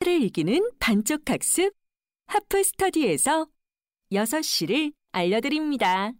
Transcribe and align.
를 0.00 0.22
이기는 0.22 0.70
반쪽 0.78 1.30
학습 1.30 1.72
하프 2.26 2.62
스터디에서 2.62 3.46
6시를 4.12 4.92
알려드립니다. 5.12 6.12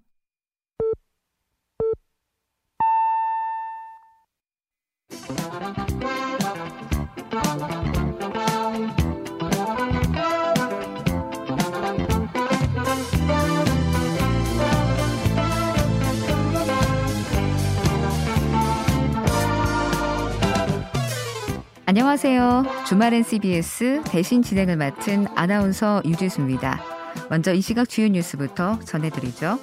안녕하세요. 21.88 22.64
주말엔 22.88 23.22
CBS 23.22 24.02
대신 24.06 24.42
진행을 24.42 24.76
맡은 24.76 25.28
아나운서 25.36 26.02
유지수입니다. 26.04 26.82
먼저 27.30 27.54
이 27.54 27.60
시각 27.60 27.88
주요 27.88 28.08
뉴스부터 28.08 28.80
전해드리죠. 28.80 29.56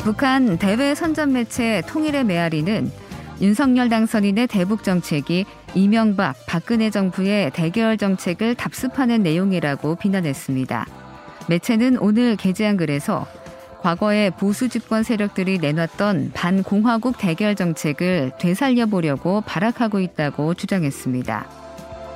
북한 0.00 0.58
대외 0.58 0.94
선전 0.94 1.32
매체 1.32 1.80
통일의 1.88 2.24
메아리는 2.24 2.92
윤석열 3.40 3.88
당선인의 3.88 4.46
대북 4.48 4.84
정책이 4.84 5.46
이명박, 5.74 6.34
박근혜 6.46 6.90
정부의 6.90 7.50
대결 7.52 7.96
정책을 7.96 8.54
답습하는 8.54 9.22
내용이라고 9.22 9.94
비난했습니다. 9.94 10.84
매체는 11.48 11.96
오늘 11.96 12.36
게재한 12.36 12.76
글에서 12.76 13.26
과거에 13.82 14.30
보수 14.30 14.68
집권 14.68 15.02
세력들이 15.02 15.58
내놨던 15.58 16.30
반공화국 16.34 17.18
대결 17.18 17.56
정책을 17.56 18.32
되살려 18.38 18.86
보려고 18.86 19.40
발악하고 19.40 19.98
있다고 19.98 20.54
주장했습니다. 20.54 21.46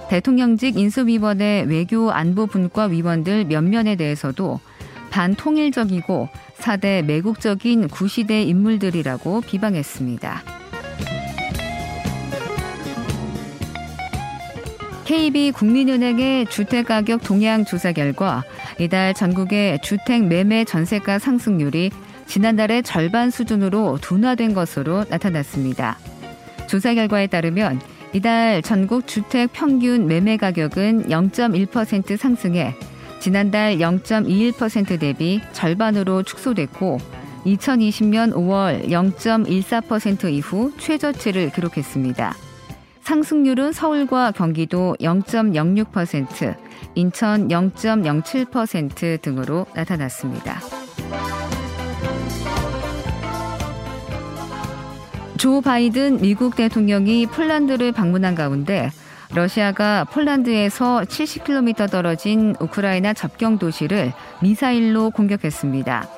대통령직 0.09 0.79
인수위원회 0.79 1.65
외교 1.66 2.12
안보 2.12 2.47
분과 2.47 2.84
위원들 2.84 3.47
몇 3.47 3.65
면에 3.65 3.97
대해서도 3.97 4.60
반통일적이고 5.10 6.29
사대 6.54 7.02
매국적인 7.02 7.88
구시대 7.88 8.43
인물들이라고 8.43 9.41
비방했습니다. 9.41 10.66
KB 15.07 15.52
국민은행의 15.52 16.46
주택가격 16.46 17.23
동향 17.23 17.65
조사 17.65 17.93
결과 17.93 18.43
이달 18.80 19.15
전국의 19.15 19.79
주택 19.80 20.24
매매 20.24 20.65
전세가 20.65 21.21
상승률이 21.21 21.93
지난달의 22.26 22.82
절반 22.82 23.30
수준으로 23.30 23.98
둔화된 24.01 24.52
것으로 24.52 25.04
나타났습니다. 25.09 25.96
조사 26.68 26.93
결과에 26.93 27.29
따르면 27.29 27.80
이달 28.15 28.63
전국 28.63 29.07
주택 29.07 29.52
평균 29.52 30.09
매매 30.09 30.37
가격은 30.37 31.07
0.1% 31.09 32.16
상승해 32.16 32.74
지난달 33.20 33.76
0.21% 33.76 34.98
대비 34.98 35.41
절반으로 35.52 36.24
축소됐고 36.24 36.98
2020년 37.46 38.32
5월 38.32 38.88
0.14% 38.88 40.32
이후 40.32 40.73
최저치를 40.79 41.52
기록했습니다. 41.52 42.46
상승률은 43.07 43.71
서울과 43.71 44.32
경기도 44.32 44.96
0.06%, 44.99 46.57
인천 46.96 47.46
0.07% 47.46 49.23
등으로 49.23 49.65
나타났습니다. 49.76 50.59
조 55.38 55.60
바이든 55.60 56.21
미국 56.21 56.57
대통령이 56.57 57.26
폴란드를 57.26 57.93
방문한 57.93 58.35
가운데 58.35 58.90
러시아가 59.32 60.02
폴란드에서 60.02 61.02
70km 61.02 61.88
떨어진 61.88 62.57
우크라이나 62.59 63.13
접경 63.13 63.59
도시를 63.59 64.12
미사일로 64.43 65.10
공격했습니다. 65.10 66.09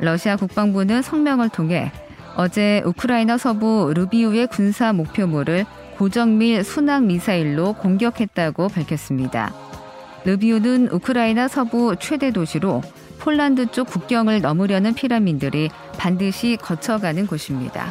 러시아 0.00 0.36
국방부는 0.36 1.00
성명을 1.00 1.48
통해 1.48 1.90
어제 2.36 2.82
우크라이나 2.84 3.38
서부 3.38 3.90
루비우의 3.94 4.48
군사 4.48 4.92
목표물을 4.92 5.64
고정밀 5.98 6.62
순항 6.62 7.06
미사일로 7.06 7.72
공격했다고 7.74 8.68
밝혔습니다. 8.68 9.54
르비우는 10.24 10.88
우크라이나 10.92 11.48
서부 11.48 11.96
최대 11.98 12.30
도시로 12.30 12.82
폴란드 13.18 13.70
쪽 13.70 13.88
국경을 13.88 14.42
넘으려는 14.42 14.94
피라민들이 14.94 15.70
반드시 15.96 16.58
거쳐가는 16.60 17.26
곳입니다. 17.26 17.86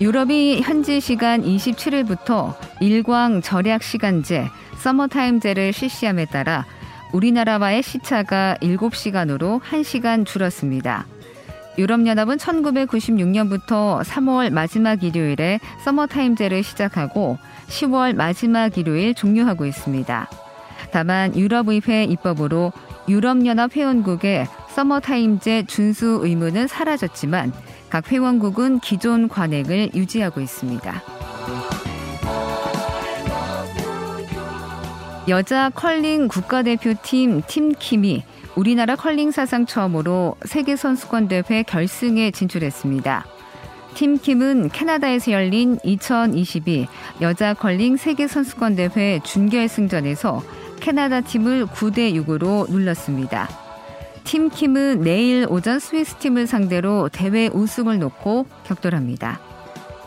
유럽이 0.00 0.60
현지 0.62 1.00
시간 1.00 1.42
27일부터 1.42 2.54
일광 2.80 3.40
절약 3.40 3.82
시간제 3.82 4.48
서머타임제를 4.78 5.72
실시함에 5.72 6.26
따라 6.26 6.66
우리나라와의 7.12 7.82
시차가 7.82 8.56
7시간으로 8.60 9.60
1시간 9.60 10.26
줄었습니다. 10.26 11.06
유럽연합은 11.78 12.36
1996년부터 12.36 14.02
3월 14.04 14.50
마지막 14.50 15.02
일요일에 15.02 15.58
서머타임제를 15.84 16.62
시작하고 16.62 17.38
10월 17.68 18.14
마지막 18.14 18.76
일요일 18.76 19.14
종료하고 19.14 19.64
있습니다. 19.64 20.28
다만 20.90 21.34
유럽의회 21.34 22.04
입법으로 22.04 22.72
유럽연합 23.08 23.74
회원국의 23.74 24.46
서머타임제 24.74 25.64
준수 25.66 26.20
의무는 26.22 26.66
사라졌지만 26.66 27.52
각 27.88 28.10
회원국은 28.12 28.80
기존 28.80 29.28
관행을 29.28 29.90
유지하고 29.94 30.40
있습니다. 30.40 31.02
여자 35.28 35.70
컬링 35.70 36.26
국가대표팀 36.28 37.42
팀킴이 37.46 38.24
우리나라 38.54 38.96
컬링 38.96 39.30
사상 39.30 39.64
처음으로 39.64 40.36
세계 40.44 40.76
선수권 40.76 41.28
대회 41.28 41.62
결승에 41.62 42.30
진출했습니다. 42.30 43.24
팀 43.94 44.18
킴은 44.18 44.70
캐나다에서 44.70 45.32
열린 45.32 45.78
2022 45.84 46.86
여자 47.20 47.54
컬링 47.54 47.96
세계 47.96 48.26
선수권 48.26 48.76
대회 48.76 49.20
준결승전에서 49.24 50.42
캐나다 50.80 51.20
팀을 51.20 51.66
9대 51.66 52.14
6으로 52.24 52.70
눌렀습니다. 52.70 53.48
팀 54.24 54.50
킴은 54.50 55.00
내일 55.00 55.46
오전 55.48 55.78
스위스 55.78 56.16
팀을 56.16 56.46
상대로 56.46 57.08
대회 57.08 57.48
우승을 57.48 57.98
놓고 57.98 58.46
격돌합니다. 58.64 59.40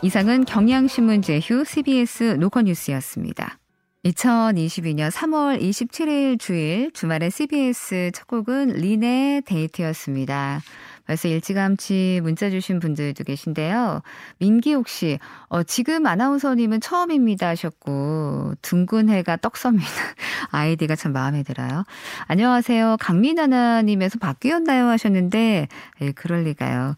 이상은 0.02 0.44
경향신문 0.44 1.22
제휴 1.22 1.64
CBS 1.64 2.36
노컷뉴스였습니다. 2.38 3.58
2022년 4.06 5.10
3월 5.10 5.60
27일 5.60 6.38
주일 6.38 6.92
주말에 6.92 7.28
CBS 7.28 8.12
첫 8.14 8.28
곡은 8.28 8.74
린의 8.74 9.42
데이트였습니다. 9.42 10.60
벌써 11.06 11.28
일찌감치 11.28 12.20
문자 12.22 12.50
주신 12.50 12.80
분들도 12.80 13.24
계신데요. 13.24 14.02
민기옥 14.38 14.88
씨, 14.88 15.18
어, 15.48 15.62
지금 15.62 16.06
아나운서님은 16.06 16.80
처음입니다 16.80 17.48
하셨고, 17.48 18.54
둥근 18.62 19.08
해가 19.08 19.36
떡섭니다. 19.36 19.86
아이디가 20.50 20.96
참 20.96 21.12
마음에 21.12 21.42
들어요. 21.42 21.84
안녕하세요. 22.26 22.96
강민하나님에서 22.98 24.18
바뀌었나요? 24.18 24.88
하셨는데, 24.88 25.68
예, 26.00 26.12
그럴리가요. 26.12 26.96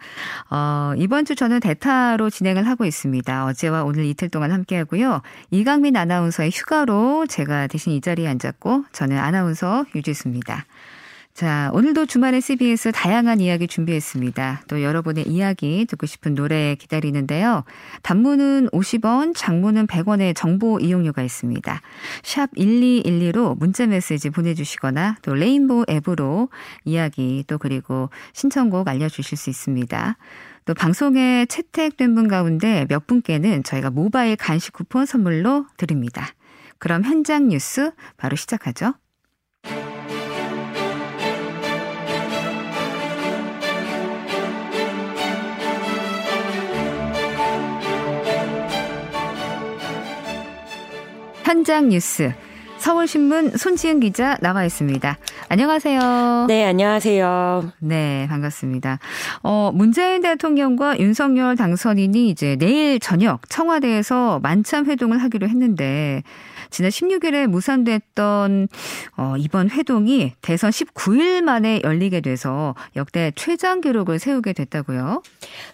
어, 0.50 0.92
이번 0.96 1.25
주 1.26 1.34
저는 1.34 1.60
대타로 1.60 2.30
진행을 2.30 2.66
하고 2.66 2.86
있습니다. 2.86 3.44
어제와 3.46 3.84
오늘 3.84 4.06
이틀 4.06 4.30
동안 4.30 4.52
함께 4.52 4.78
하고요. 4.78 5.20
이강민 5.50 5.96
아나운서의 5.96 6.50
휴가로 6.50 7.26
제가 7.26 7.66
대신 7.66 7.92
이 7.92 8.00
자리에 8.00 8.26
앉았고, 8.26 8.84
저는 8.92 9.19
아나운서 9.19 9.84
유지수입니다. 9.94 10.64
자, 11.38 11.71
오늘도 11.72 12.06
주말에 12.06 12.41
CBS 12.41 12.91
다양한 12.91 13.41
이야기 13.41 13.69
준비했습니다. 13.69 14.62
또 14.66 14.82
여러분의 14.82 15.28
이야기 15.28 15.87
듣고 15.88 16.04
싶은 16.04 16.34
노래 16.34 16.75
기다리는데요. 16.75 17.62
단문은 18.03 18.71
50원, 18.71 19.34
장문은 19.37 19.87
100원의 19.87 20.35
정보 20.35 20.81
이용료가 20.81 21.23
있습니다. 21.23 21.81
샵 22.25 22.50
1212로 22.56 23.56
문자 23.56 23.87
메시지 23.87 24.31
보내주시거나 24.31 25.19
또 25.23 25.32
레인보우 25.37 25.85
앱으로 25.88 26.49
이야기 26.85 27.44
또 27.46 27.56
그리고 27.58 28.11
신청곡 28.32 28.88
알려주실 28.88 29.38
수 29.38 29.49
있습니다. 29.49 30.17
또 30.64 30.75
방송에 30.75 31.46
채택된 31.46 32.17
분 32.17 32.26
가운데 32.26 32.85
몇 32.88 33.06
분께는 33.06 33.62
저희가 33.62 33.90
모바일 33.90 34.35
간식 34.35 34.73
쿠폰 34.73 35.06
선물로 35.06 35.67
드립니다. 35.76 36.26
그럼 36.79 37.05
현장 37.05 37.46
뉴스 37.46 37.93
바로 38.17 38.35
시작하죠. 38.35 38.94
현장 51.49 51.89
뉴스. 51.89 52.31
서울신문 52.77 53.56
손지은 53.56 54.00
기자 54.00 54.37
나와 54.43 54.67
있습니다. 54.67 55.17
안녕하세요. 55.49 56.45
네, 56.47 56.67
안녕하세요. 56.67 57.73
네, 57.79 58.27
반갑습니다. 58.29 58.99
어, 59.43 59.71
문재인 59.73 60.21
대통령과 60.21 60.99
윤석열 60.99 61.56
당선인이 61.56 62.29
이제 62.29 62.56
내일 62.56 63.00
저녁 63.00 63.49
청와대에서 63.49 64.41
만찬 64.43 64.85
회동을 64.85 65.23
하기로 65.23 65.49
했는데 65.49 66.23
지난 66.70 66.91
16일에 66.91 67.47
무산됐던 67.49 68.69
어, 69.17 69.35
이번 69.38 69.69
회동이 69.70 70.32
대선 70.41 70.70
19일 70.70 71.43
만에 71.43 71.81
열리게 71.82 72.20
돼서 72.20 72.75
역대 72.97 73.32
최장 73.35 73.81
기록을 73.81 74.19
세우게 74.19 74.53
됐다고요. 74.53 75.23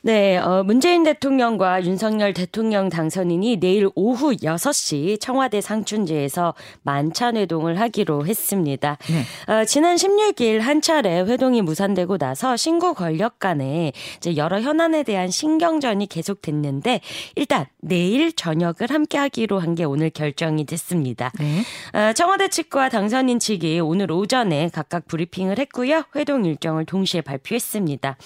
네, 0.02 0.38
어, 0.38 0.62
문재인 0.64 1.02
대통령과 1.02 1.84
윤석열 1.84 2.32
대통령 2.32 2.88
당선인이 2.88 3.58
내일 3.60 3.88
오후 3.94 4.34
6시 4.36 5.20
청와대 5.20 5.60
상춘지에서 5.60 6.54
만찬 6.82 7.36
회동을 7.36 7.78
하기로 7.78 8.26
했습니다. 8.26 8.96
네. 9.08 9.52
어, 9.52 9.64
지난 9.66 9.96
16일 9.96 10.60
한 10.60 10.80
차례 10.80 11.20
회동이 11.20 11.60
무산되고 11.62 12.16
나서 12.18 12.56
신구 12.56 12.94
권력 12.94 13.38
간에 13.38 13.92
이제 14.16 14.36
여러 14.36 14.60
현안에 14.60 15.02
대한 15.02 15.30
신경전이 15.30 16.06
계속됐는데 16.06 17.00
일단 17.36 17.66
내일 17.80 18.32
저녁을 18.32 18.88
함께 18.90 19.18
하기로 19.18 19.58
한 19.58 19.74
게 19.74 19.82
오늘 19.82 20.08
결정이 20.10 20.64
됐습니다. 20.66 20.83
했습니다. 20.84 21.32
네. 21.38 21.62
어, 21.98 22.12
청와대 22.12 22.48
측과 22.48 22.88
당선인 22.90 23.38
측이 23.38 23.80
오늘 23.80 24.12
오전에 24.12 24.70
각각 24.72 25.06
브리핑을 25.08 25.58
했고요. 25.58 26.04
회동 26.14 26.44
일정을 26.44 26.84
동시에 26.84 27.22
발표했습니다. 27.22 28.16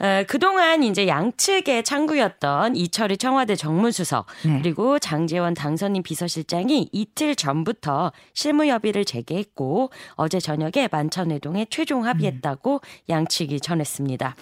어, 0.00 0.24
그동안 0.26 0.82
이제 0.82 1.06
양측의 1.06 1.84
창구였던 1.84 2.74
이철희 2.74 3.18
청와대 3.18 3.54
정무수석 3.54 4.24
네. 4.46 4.58
그리고 4.62 4.98
장재원 4.98 5.52
당선인 5.52 6.02
비서실장이 6.02 6.88
이틀 6.90 7.36
전부터 7.36 8.10
실무 8.32 8.64
협의를 8.64 9.04
재개했고 9.04 9.90
어제 10.14 10.40
저녁에 10.40 10.88
만천회동에 10.90 11.66
최종 11.68 12.06
합의했다고 12.06 12.74
음. 12.74 12.80
양측이 13.10 13.60
전했습니다. 13.60 14.34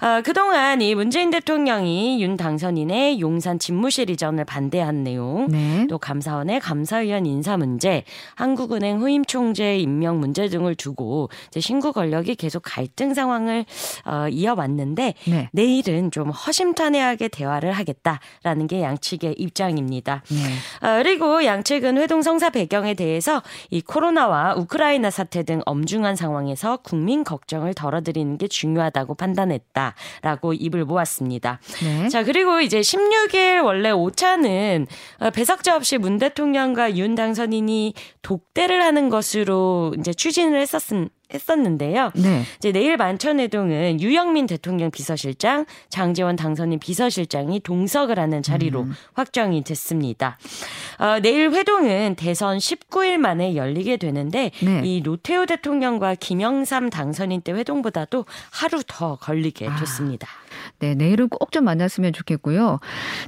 어, 0.00 0.22
그동안 0.22 0.80
이 0.80 0.94
문재인 0.94 1.30
대통령이 1.30 2.22
윤 2.22 2.38
당선인의 2.38 3.20
용산 3.20 3.58
집무실 3.58 4.08
이전을 4.08 4.46
반대한 4.46 5.04
내용, 5.04 5.48
네. 5.48 5.86
또 5.90 5.98
감사원의 5.98 6.60
감사위원 6.60 7.26
인사 7.26 7.58
문제, 7.58 8.04
한국은행 8.36 9.00
후임 9.00 9.24
총재 9.24 9.76
임명 9.76 10.18
문제 10.18 10.48
등을 10.48 10.74
두고 10.76 11.28
신구 11.58 11.92
권력이 11.92 12.36
계속 12.36 12.62
갈등 12.64 13.12
상황을 13.12 13.66
어, 14.06 14.28
이어왔는데 14.30 14.93
있는데 14.94 15.14
네. 15.26 15.48
내일은 15.52 16.10
좀 16.10 16.30
허심탄회하게 16.30 17.28
대화를 17.28 17.72
하겠다라는 17.72 18.66
게 18.68 18.80
양측의 18.80 19.34
입장입니다. 19.36 20.22
네. 20.30 20.86
어, 20.86 21.02
그리고 21.02 21.44
양측은 21.44 21.98
회동 21.98 22.22
성사 22.22 22.50
배경에 22.50 22.94
대해서 22.94 23.42
이 23.70 23.80
코로나와 23.80 24.54
우크라이나 24.54 25.10
사태 25.10 25.42
등 25.42 25.60
엄중한 25.66 26.16
상황에서 26.16 26.78
국민 26.78 27.24
걱정을 27.24 27.74
덜어드리는 27.74 28.38
게 28.38 28.48
중요하다고 28.48 29.16
판단했다라고 29.16 30.54
입을 30.54 30.84
모았습니다. 30.84 31.58
네. 31.82 32.08
자 32.08 32.24
그리고 32.24 32.60
이제 32.60 32.80
16일 32.80 33.64
원래 33.64 33.90
오차는 33.90 34.86
어, 35.20 35.30
배석자 35.30 35.76
없이 35.76 35.98
문 35.98 36.18
대통령과 36.18 36.96
윤 36.96 37.14
당선인이 37.14 37.94
독대를 38.22 38.82
하는 38.82 39.08
것으로 39.08 39.94
이제 39.98 40.14
추진을 40.14 40.60
했었습니다. 40.60 41.12
했었는데요. 41.34 42.12
네. 42.14 42.44
이제 42.58 42.72
내일 42.72 42.96
만천회동은 42.96 44.00
유영민 44.00 44.46
대통령 44.46 44.90
비서실장, 44.90 45.64
장재원 45.88 46.36
당선인 46.36 46.78
비서실장이 46.78 47.60
동석을 47.60 48.18
하는 48.18 48.42
자리로 48.42 48.82
음. 48.82 48.92
확정이 49.14 49.64
됐습니다. 49.64 50.38
어, 50.98 51.18
내일 51.20 51.50
회동은 51.50 52.16
대선 52.16 52.58
19일 52.58 53.16
만에 53.16 53.56
열리게 53.56 53.96
되는데 53.96 54.50
네. 54.62 54.82
이 54.84 55.02
노태우 55.02 55.46
대통령과 55.46 56.14
김영삼 56.14 56.90
당선인 56.90 57.40
때 57.40 57.52
회동보다도 57.52 58.26
하루 58.50 58.82
더 58.86 59.16
걸리게 59.16 59.68
아. 59.68 59.76
됐습니다. 59.76 60.28
네, 60.78 60.94
내일은 60.94 61.28
꼭 61.28 61.54
좀 61.54 61.64
만났으면 61.64 62.12
좋겠고요. 62.12 62.80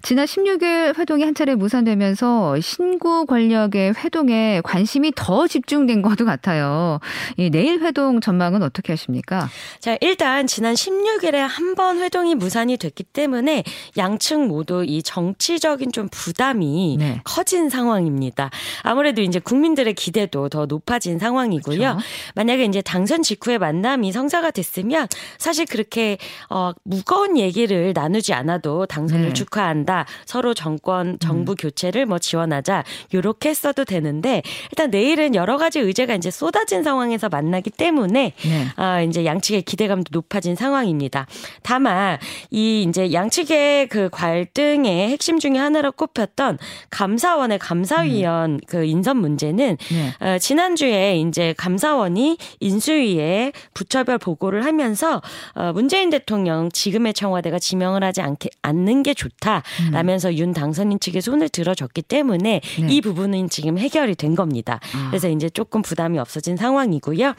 지난 0.02 0.26
16일 0.26 0.98
회동이 0.98 1.22
한 1.22 1.32
차례 1.32 1.54
무산되면서 1.54 2.60
신구 2.60 3.24
권력의 3.26 3.94
회동에 3.94 4.60
관심이 4.64 5.12
더 5.14 5.46
집중된 5.46 6.02
것도 6.02 6.24
같아요. 6.24 6.98
이 7.36 7.48
내일 7.48 7.80
회동 7.82 7.95
전망은 8.20 8.62
어떻게 8.62 8.92
하십니까? 8.92 9.48
자, 9.80 9.96
일단 10.00 10.46
지난 10.46 10.74
16일에 10.74 11.36
한 11.36 11.76
번 11.76 11.98
회동이 12.00 12.34
무산이 12.34 12.78
됐기 12.78 13.04
때문에 13.04 13.62
양측 13.98 14.46
모두 14.46 14.82
이 14.86 15.02
정치적인 15.02 15.92
좀 15.92 16.08
부담이 16.10 16.96
네. 16.98 17.20
커진 17.22 17.68
상황입니다. 17.68 18.48
아무래도 18.82 19.20
이제 19.20 19.38
국민들의 19.38 19.92
기대도 19.92 20.48
더 20.48 20.64
높아진 20.64 21.18
상황이고요. 21.18 21.76
그렇죠. 21.78 21.98
만약에 22.34 22.64
이제 22.64 22.80
당선 22.80 23.22
직후에 23.22 23.58
만남이 23.58 24.10
성사가 24.10 24.52
됐으면 24.52 25.06
사실 25.38 25.66
그렇게 25.66 26.16
어 26.48 26.72
무거운 26.82 27.36
얘기를 27.36 27.92
나누지 27.94 28.32
않아도 28.32 28.86
당선을 28.86 29.26
네. 29.28 29.32
축하한다. 29.34 30.06
서로 30.24 30.54
정권 30.54 31.18
정부 31.18 31.52
음. 31.52 31.56
교체를 31.56 32.06
뭐 32.06 32.18
지원하자. 32.18 32.84
요렇게 33.12 33.52
써도 33.52 33.84
되는데 33.84 34.42
일단 34.70 34.90
내일은 34.90 35.34
여러 35.34 35.58
가지 35.58 35.78
의제가 35.78 36.14
이제 36.14 36.30
쏟아진 36.30 36.82
상황에서 36.82 37.28
만나기 37.28 37.68
때문에 37.68 37.85
네. 38.44 38.66
아 38.76 39.00
이제 39.02 39.24
양측의 39.24 39.62
기대감도 39.62 40.10
높아진 40.12 40.54
상황입니다. 40.54 41.26
다만 41.62 42.18
이 42.50 42.84
이제 42.88 43.12
양측의 43.12 43.88
그 43.88 44.08
갈등의 44.10 45.08
핵심 45.08 45.38
중에 45.38 45.56
하나로 45.56 45.92
꼽혔던 45.92 46.58
감사원의 46.90 47.58
감사위원 47.58 48.50
음. 48.52 48.60
그 48.66 48.84
인선 48.84 49.18
문제는 49.18 49.76
네. 49.76 50.26
어, 50.26 50.38
지난주에 50.38 51.18
이제 51.18 51.54
감사원이 51.56 52.38
인수위에 52.60 53.52
부처별 53.74 54.18
보고를 54.18 54.64
하면서 54.64 55.22
어, 55.54 55.72
문재인 55.72 56.10
대통령 56.10 56.70
지금의 56.70 57.14
청와대가 57.14 57.58
지명을 57.58 58.02
하지 58.04 58.20
않게 58.20 58.50
않는 58.62 59.02
게 59.02 59.14
좋다라면서 59.14 60.30
음. 60.30 60.34
윤 60.34 60.52
당선인 60.52 61.00
측에 61.00 61.20
손을 61.20 61.48
들어줬기 61.48 62.02
때문에 62.02 62.60
네. 62.80 62.86
이 62.88 63.00
부분은 63.00 63.48
지금 63.48 63.78
해결이 63.78 64.14
된 64.14 64.34
겁니다. 64.34 64.80
아. 64.94 65.08
그래서 65.10 65.28
이제 65.28 65.48
조금 65.48 65.82
부담이 65.82 66.18
없어진 66.18 66.56
상황이고요. 66.56 67.34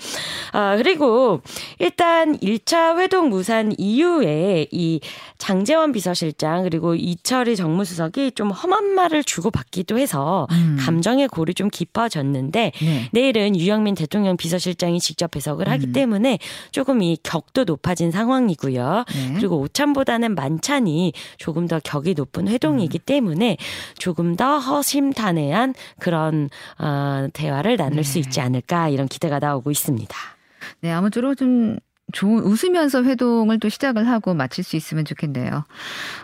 아, 0.51 0.75
그리고 0.77 1.41
일단 1.79 2.37
1차 2.37 2.99
회동 2.99 3.29
무산 3.29 3.73
이후에 3.77 4.67
이 4.71 4.99
장재원 5.37 5.91
비서실장 5.91 6.63
그리고 6.63 6.95
이철희 6.95 7.55
정무수석이 7.55 8.31
좀 8.31 8.49
험한 8.49 8.85
말을 8.85 9.23
주고받기도 9.23 9.97
해서 9.99 10.47
음. 10.51 10.77
감정의 10.79 11.27
골이 11.27 11.53
좀 11.53 11.69
깊어졌는데 11.69 12.71
네. 12.79 13.09
내일은 13.11 13.55
유영민 13.55 13.95
대통령 13.95 14.37
비서실장이 14.37 14.99
직접 14.99 15.31
배석을 15.31 15.69
하기 15.69 15.87
음. 15.87 15.93
때문에 15.93 16.39
조금 16.71 17.01
이 17.01 17.17
격도 17.21 17.65
높아진 17.65 18.11
상황이고요. 18.11 19.05
네. 19.07 19.33
그리고 19.35 19.59
오찬보다는 19.59 20.35
만찬이 20.35 21.13
조금 21.37 21.67
더 21.67 21.79
격이 21.83 22.15
높은 22.15 22.47
회동이기 22.47 22.99
음. 22.99 23.05
때문에 23.05 23.57
조금 23.97 24.35
더 24.35 24.57
허심탄회한 24.57 25.75
그런 25.99 26.49
어, 26.79 27.27
대화를 27.33 27.77
나눌 27.77 27.97
네. 27.97 28.03
수 28.03 28.19
있지 28.19 28.41
않을까 28.41 28.89
이런 28.89 29.07
기대가 29.07 29.39
나오고 29.39 29.71
있습니다. 29.71 30.16
네, 30.81 30.91
아무쪼록 30.91 31.37
좀 31.37 31.77
좋은 32.13 32.41
웃으면서 32.41 33.03
회동을 33.03 33.59
또 33.59 33.67
시작을 33.67 34.07
하고 34.07 34.33
마칠 34.33 34.63
수 34.63 34.77
있으면 34.77 35.03
좋겠네요. 35.03 35.65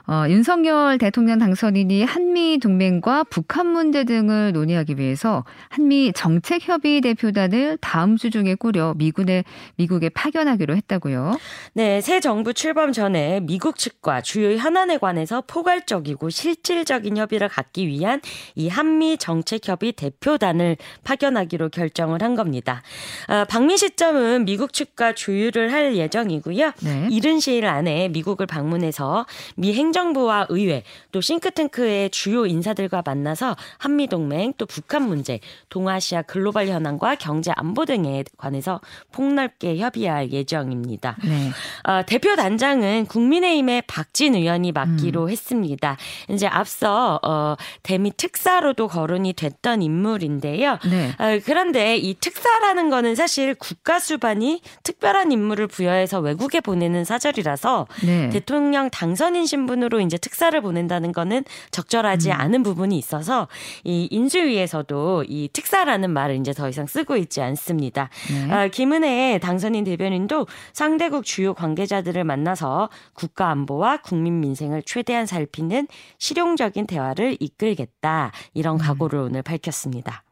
어, 0.08 0.24
윤석열 0.30 0.98
대통령 0.98 1.40
당선인이 1.40 2.06
한미 2.06 2.60
동맹과 2.60 3.26
북한 3.26 3.68
문제 3.68 4.06
등을 4.06 4.54
논의하기 4.54 4.98
위해서 4.98 5.44
한미 5.68 6.14
정책 6.16 6.70
협의 6.70 7.02
대표단을 7.02 7.78
다음 7.82 8.16
주 8.16 8.30
중에 8.30 8.56
꾸려 8.56 8.94
미군에 8.96 9.44
미국에 9.76 10.08
파견하기로 10.08 10.74
했다고요. 10.78 11.38
네, 11.74 12.00
새 12.00 12.22
정부 12.22 12.54
출범 12.54 12.94
전에 12.94 13.42
미국 13.42 13.78
측과 13.78 14.22
주요 14.22 14.56
현안에 14.56 14.98
관해서 15.00 15.44
포괄적이고 15.46 16.30
실질적인 16.30 17.18
협의를 17.18 17.50
갖기 17.50 17.88
위한 17.88 18.22
이 18.56 18.70
한미 18.70 19.18
정책 19.18 19.68
협의 19.68 19.92
대표단을 19.92 20.78
파견하기로 21.04 21.70
결정을 21.70 22.22
한 22.22 22.36
겁니다. 22.36 22.84
어, 23.28 23.44
방미 23.50 23.78
시점은 23.78 24.46
미국 24.46 24.72
측과 24.72 25.14
조율을 25.14 25.73
할 25.74 25.98
예정이고요. 25.98 26.72
네. 26.82 27.08
이른 27.10 27.40
시일 27.40 27.66
안에 27.66 28.10
미국을 28.10 28.46
방문해서 28.46 29.26
미 29.56 29.74
행정부와 29.74 30.48
의회 30.50 30.84
또 31.12 31.20
싱크탱크의 31.20 32.12
주요 32.12 32.46
인사들과 32.46 33.02
만나서 33.06 33.56
한미 33.80 34.08
동맹 34.08 34.54
또 34.58 34.66
북한 34.66 35.08
문제, 35.08 35.40
동아시아 35.70 36.22
글로벌 36.22 36.68
현안과 36.68 37.16
경제 37.16 37.52
안보 37.56 37.86
등에 37.86 38.24
관해서 38.38 38.80
폭넓게 39.12 39.78
협의할 39.78 40.32
예정입니다. 40.32 41.18
네. 41.24 41.50
어, 41.84 42.04
대표 42.06 42.36
단장은 42.36 43.08
국민의힘의 43.08 43.84
박진 43.88 44.36
의원이 44.36 44.72
맡기로 44.72 45.24
음. 45.24 45.30
했습니다. 45.30 45.98
이제 46.30 46.48
앞서 46.48 47.20
어, 47.24 47.56
대미 47.82 48.12
특사로도 48.16 48.88
거론이 48.88 49.34
됐던 49.34 49.82
인물인데요. 49.82 50.80
네. 50.90 51.10
어, 51.18 51.40
그런데 51.44 51.98
이 51.98 52.14
특사라는 52.20 52.90
거는 52.90 53.16
사실 53.16 53.56
국가 53.56 54.00
수반이 54.00 54.62
특별한 54.84 55.32
임무를 55.32 55.63
임무를 55.64 55.68
부여해서 55.68 56.20
외국에 56.20 56.60
보내는 56.62 57.06
사절이라서 57.06 57.88
네. 58.06 58.30
대통령 58.30 58.90
당선인 58.90 59.46
신분으로 59.46 60.02
이제 60.02 60.18
특사를 60.18 60.60
보낸다는 60.60 61.12
거는 61.12 61.44
적절하지 61.72 62.30
음. 62.30 62.34
않은 62.34 62.64
부분이 62.64 62.98
있어서 62.98 63.48
이 63.84 64.08
인수위에서도 64.12 65.26
이 65.28 65.50
특사라는 65.52 66.12
말을 66.12 66.36
이제 66.36 66.54
더 66.54 66.70
이상 66.70 66.86
쓰고 66.86 67.18
있지 67.18 67.42
않습니다. 67.42 68.10
네. 68.30 68.52
아, 68.52 68.68
김은혜 68.68 69.40
당선인 69.40 69.84
대변인도 69.84 70.48
상대국 70.74 71.26
주요 71.26 71.54
관계자들을 71.54 72.24
만나서 72.24 72.90
국가 73.14 73.50
안보와 73.50 73.98
국민 73.98 74.40
민생을 74.40 74.84
최대한 74.86 75.26
살피는 75.26 75.88
실용적인 76.18 76.88
대화를 76.88 77.38
이끌겠다 77.40 78.32
이런 78.54 78.76
음. 78.76 78.78
각오를 78.80 79.20
음. 79.20 79.26
오늘 79.26 79.42
밝혔습니다. 79.42 80.23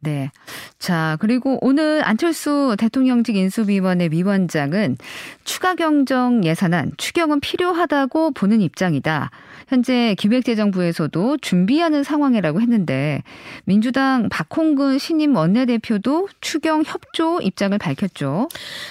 네. 0.00 0.30
자, 0.78 1.16
그리고 1.20 1.58
오늘 1.60 2.02
안철수 2.04 2.76
대통령직 2.78 3.34
인수위원회 3.34 4.08
위원장은 4.12 4.96
추가 5.44 5.74
경정 5.74 6.44
예산안 6.44 6.92
추경은 6.96 7.40
필요하다고 7.40 8.32
보는 8.32 8.60
입장이다. 8.60 9.30
현재 9.68 10.14
기획재정부에서도 10.18 11.36
준비하는 11.38 12.02
상황이라고 12.02 12.60
했는데 12.60 13.22
민주당 13.64 14.28
박홍근 14.30 14.98
신임 14.98 15.36
원내대표도 15.36 16.28
추경 16.40 16.82
협조 16.86 17.40
입장을 17.42 17.76
밝혔죠. 17.76 18.48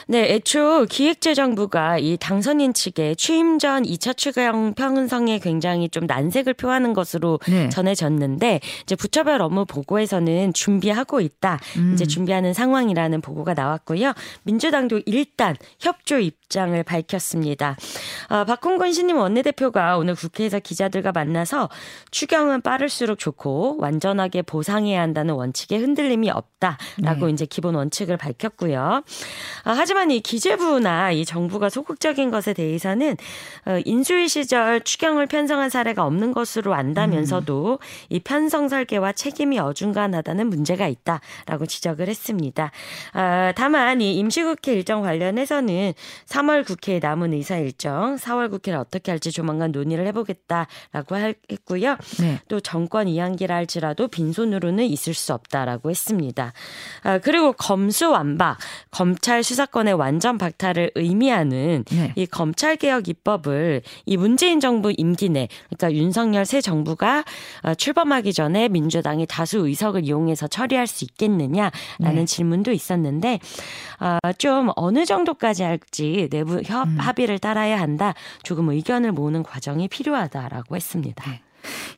네, 0.07 0.33
애초 0.33 0.85
기획재정부가 0.87 1.97
이 1.97 2.17
당선인 2.17 2.73
측에 2.73 3.15
취임 3.15 3.57
전 3.57 3.83
2차 3.83 4.15
추경 4.15 4.75
편성에 4.75 5.39
굉장히 5.39 5.89
좀 5.89 6.05
난색을 6.05 6.53
표하는 6.53 6.93
것으로 6.93 7.39
네. 7.49 7.69
전해졌는데 7.69 8.59
이제 8.83 8.95
부처별 8.95 9.41
업무 9.41 9.65
보고에서는 9.65 10.53
준비하고 10.53 11.21
있다. 11.21 11.59
음. 11.77 11.93
이제 11.93 12.05
준비하는 12.05 12.53
상황이라는 12.53 13.21
보고가 13.21 13.55
나왔고요. 13.55 14.13
민주당도 14.43 15.01
일단 15.07 15.55
협조 15.79 16.19
입장을 16.19 16.81
밝혔습니다. 16.83 17.75
어, 18.29 18.45
박홍근 18.45 18.93
신임 18.93 19.17
원내대표가 19.17 19.97
오늘 19.97 20.13
국회에서 20.13 20.59
기자들과 20.67 21.11
만나서 21.11 21.69
추경은 22.11 22.61
빠를수록 22.61 23.17
좋고 23.19 23.77
완전하게 23.79 24.41
보상해야 24.41 25.01
한다는 25.01 25.35
원칙에 25.35 25.77
흔들림이 25.77 26.29
없다라고 26.29 27.27
네. 27.27 27.31
이제 27.31 27.45
기본 27.45 27.75
원칙을 27.75 28.17
밝혔고요. 28.17 28.79
아, 28.81 29.01
하지만 29.63 30.11
이 30.11 30.19
기재부나 30.19 31.11
이 31.11 31.23
정부가 31.25 31.69
소극적인 31.69 32.31
것에 32.31 32.53
대해서는 32.53 33.15
어, 33.65 33.79
인수위 33.85 34.27
시절 34.27 34.81
추경을 34.81 35.27
편성한 35.27 35.69
사례가 35.69 36.05
없는 36.05 36.33
것으로 36.33 36.73
안다면서도 36.73 37.79
음. 37.81 37.85
이 38.09 38.19
편성 38.19 38.67
설계와 38.67 39.13
책임이 39.13 39.59
어중간하다는 39.59 40.47
문제가 40.47 40.87
있다라고 40.87 41.65
지적을 41.65 42.07
했습니다. 42.07 42.71
아, 43.13 43.53
다만 43.55 44.01
이 44.01 44.15
임시국회 44.17 44.73
일정 44.73 45.01
관련해서는 45.01 45.93
3월 46.25 46.65
국회에 46.65 46.99
남은 46.99 47.33
의사 47.33 47.57
일정, 47.57 48.15
4월 48.15 48.49
국회를 48.49 48.79
어떻게 48.79 49.11
할지 49.11 49.31
조만간 49.31 49.71
논의를 49.71 50.07
해보겠다. 50.07 50.56
있다라고 50.65 51.15
했고요. 51.51 51.97
네. 52.19 52.39
또 52.47 52.59
정권 52.59 53.07
이양기라 53.07 53.53
할지라도 53.53 54.07
빈손으로는 54.07 54.85
있을 54.85 55.13
수 55.13 55.33
없다라고 55.33 55.89
했습니다. 55.89 56.53
아, 57.03 57.17
그리고 57.19 57.53
검수완박, 57.53 58.57
검찰 58.91 59.43
수사권의 59.43 59.93
완전 59.93 60.37
박탈을 60.37 60.91
의미하는 60.95 61.83
네. 61.91 62.13
이 62.15 62.25
검찰개혁 62.25 63.07
입법을 63.09 63.81
이 64.05 64.17
문재인 64.17 64.59
정부 64.59 64.93
임기 64.95 65.29
내, 65.29 65.47
그러니까 65.69 65.93
윤석열 65.93 66.45
새 66.45 66.61
정부가 66.61 67.23
어, 67.63 67.75
출범하기 67.75 68.33
전에 68.33 68.69
민주당이 68.69 69.25
다수 69.27 69.67
의석을 69.67 70.05
이용해서 70.05 70.47
처리할 70.47 70.87
수 70.87 71.03
있겠느냐라는 71.03 71.71
네. 71.99 72.25
질문도 72.25 72.71
있었는데 72.71 73.39
아, 73.99 74.19
좀 74.37 74.71
어느 74.75 75.05
정도까지 75.05 75.63
할지 75.63 76.27
내부 76.31 76.61
협 76.63 76.87
음. 76.87 76.97
합의를 76.97 77.39
따라야 77.39 77.79
한다. 77.79 78.13
조금 78.43 78.69
의견을 78.69 79.11
모으는 79.11 79.43
과정이 79.43 79.87
필요하다 79.87 80.46
라고 80.49 80.75
했습니다. 80.75 81.23
네. 81.29 81.41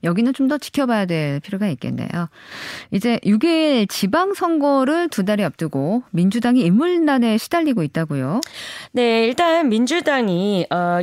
여기는 0.03 0.33
좀 0.33 0.47
더 0.47 0.57
지켜봐야 0.57 1.05
될 1.05 1.39
필요가 1.41 1.67
있겠네요. 1.67 2.07
이제 2.91 3.19
6일 3.23 3.87
지방선거를 3.87 5.09
두 5.09 5.25
달이 5.25 5.43
앞두고 5.43 6.01
민주당이 6.09 6.61
인물난에 6.61 7.37
시달리고 7.37 7.83
있다고요? 7.83 8.41
네, 8.93 9.25
일단 9.25 9.69
민주당이 9.69 10.65
어, 10.71 10.99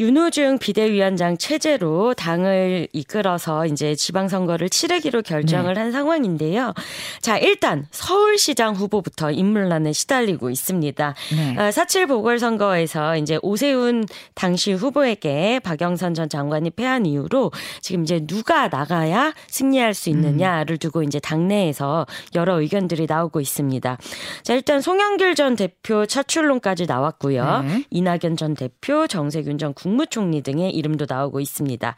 윤호중 0.00 0.56
비대위원장 0.60 1.36
체제로 1.36 2.14
당을 2.14 2.88
이끌어서 2.94 3.66
이제 3.66 3.94
지방선거를 3.94 4.70
치르기로 4.70 5.20
결정을 5.20 5.74
네. 5.74 5.80
한 5.80 5.92
상황인데요. 5.92 6.72
자, 7.20 7.36
일단 7.36 7.86
서울시장 7.90 8.76
후보부터 8.76 9.30
인물난에 9.30 9.92
시달리고 9.92 10.48
있습니다. 10.48 11.14
네. 11.36 11.54
4.7 11.54 12.04
어, 12.04 12.06
보궐선거에서 12.06 13.18
이제 13.18 13.38
오세훈 13.42 14.06
당시 14.34 14.72
후보에게 14.72 15.60
박영선 15.62 16.14
전 16.14 16.30
장관이 16.30 16.70
패한 16.70 17.04
이후로 17.04 17.52
지금 17.82 18.02
이제 18.02 18.20
누가 18.26 18.68
나가야 18.68 19.34
승리할 19.48 19.92
수 19.92 20.08
있느냐를 20.08 20.78
두고 20.78 21.02
이제 21.02 21.20
당내에서 21.20 22.06
여러 22.34 22.58
의견들이 22.58 23.04
나오고 23.06 23.42
있습니다. 23.42 23.98
자, 24.44 24.54
일단 24.54 24.80
송영길 24.80 25.34
전 25.34 25.56
대표 25.56 26.06
차출론까지 26.06 26.86
나왔고요. 26.86 27.64
네. 27.66 27.84
이낙연 27.90 28.38
전 28.38 28.54
대표, 28.54 29.06
정세균 29.06 29.58
전 29.58 29.74
국. 29.74 29.89
국무총리 29.90 30.42
등의 30.42 30.70
이름도 30.70 31.06
나오고 31.08 31.40
있습니다. 31.40 31.96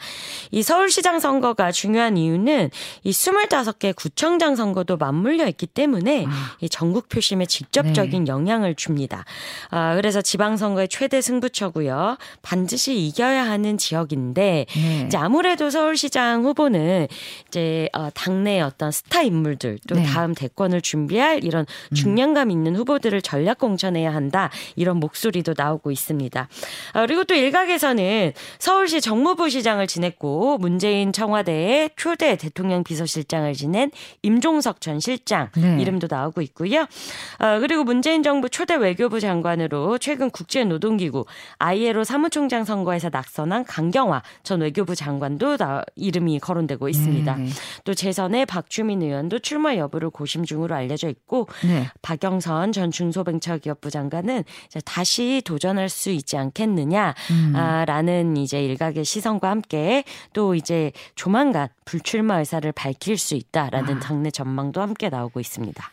이 0.50 0.62
서울시장 0.62 1.20
선거가 1.20 1.72
중요한 1.72 2.16
이유는 2.16 2.70
이 3.04 3.10
25개 3.10 3.94
구청장 3.94 4.56
선거도 4.56 4.96
맞물려 4.96 5.46
있기 5.48 5.66
때문에 5.66 6.24
아. 6.26 6.56
이 6.60 6.68
전국 6.70 7.08
표심에 7.10 7.44
직접적인 7.44 8.24
네. 8.24 8.32
영향을 8.32 8.74
줍니다. 8.74 9.24
아, 9.70 9.94
그래서 9.96 10.22
지방선거의 10.22 10.88
최대 10.88 11.20
승부처고요. 11.20 12.16
반드시 12.40 12.98
이겨야 12.98 13.44
하는 13.44 13.76
지역인데 13.76 14.66
네. 14.68 15.04
이제 15.06 15.16
아무래도 15.18 15.68
서울시장 15.68 16.44
후보는 16.44 17.08
이제 17.48 17.90
어, 17.92 18.08
당내 18.14 18.62
어떤 18.62 18.90
스타 18.90 19.20
인물들 19.22 19.78
또 19.86 19.96
네. 19.96 20.04
다음 20.04 20.34
대권을 20.34 20.80
준비할 20.80 21.44
이런 21.44 21.66
음. 21.90 21.94
중량감 21.94 22.50
있는 22.50 22.74
후보들을 22.76 23.20
전략 23.20 23.58
공천해야 23.58 24.14
한다 24.14 24.50
이런 24.76 24.96
목소리도 24.98 25.54
나오고 25.56 25.90
있습니다. 25.90 26.48
아, 26.94 27.00
그리고 27.02 27.24
또 27.24 27.34
일각에서 27.34 27.71
한국에서는 27.72 28.32
서울시 28.58 29.00
정무부 29.00 29.48
시장을 29.48 29.86
지냈고 29.86 30.58
문재인 30.58 31.12
청와대의 31.12 31.90
초대 31.96 32.36
대통령 32.36 32.84
비서실장을 32.84 33.52
지낸 33.54 33.90
임종석 34.22 34.80
전 34.80 35.00
실장 35.00 35.48
네. 35.56 35.78
이름도 35.80 36.08
나오고 36.10 36.42
있고요. 36.42 36.82
어, 36.82 37.58
그리고 37.60 37.84
문재인 37.84 38.22
정부 38.22 38.48
초대 38.48 38.74
외교부 38.74 39.20
장관으로 39.20 39.98
최근 39.98 40.30
국제노동기구 40.30 41.24
ILO 41.58 42.04
사무총장 42.04 42.64
선거에서 42.64 43.08
낙선한 43.10 43.64
강경화 43.64 44.22
전 44.42 44.60
외교부 44.60 44.94
장관도 44.94 45.56
나, 45.56 45.82
이름이 45.96 46.40
거론되고 46.40 46.88
있습니다. 46.88 47.34
네. 47.36 47.48
또 47.84 47.94
재선의 47.94 48.46
박주민 48.46 49.02
의원도 49.02 49.38
출마 49.38 49.76
여부를 49.76 50.10
고심 50.10 50.44
중으로 50.44 50.74
알려져 50.74 51.08
있고 51.08 51.48
네. 51.64 51.88
박영선 52.02 52.72
전 52.72 52.90
중소벤처기업부 52.90 53.90
장관은 53.90 54.44
다시 54.84 55.42
도전할 55.44 55.88
수 55.88 56.10
있지 56.10 56.36
않겠느냐. 56.36 57.14
음. 57.30 57.52
아, 57.62 57.84
라는 57.84 58.36
이제 58.36 58.62
일각의 58.62 59.04
시선과 59.04 59.48
함께 59.48 60.04
또 60.32 60.54
이제 60.54 60.92
조만간 61.14 61.68
불출마 61.84 62.38
의사를 62.38 62.70
밝힐 62.72 63.16
수 63.16 63.34
있다라는 63.34 63.96
아. 63.96 64.00
당내 64.00 64.30
전망도 64.30 64.80
함께 64.80 65.08
나오고 65.08 65.40
있습니다. 65.40 65.90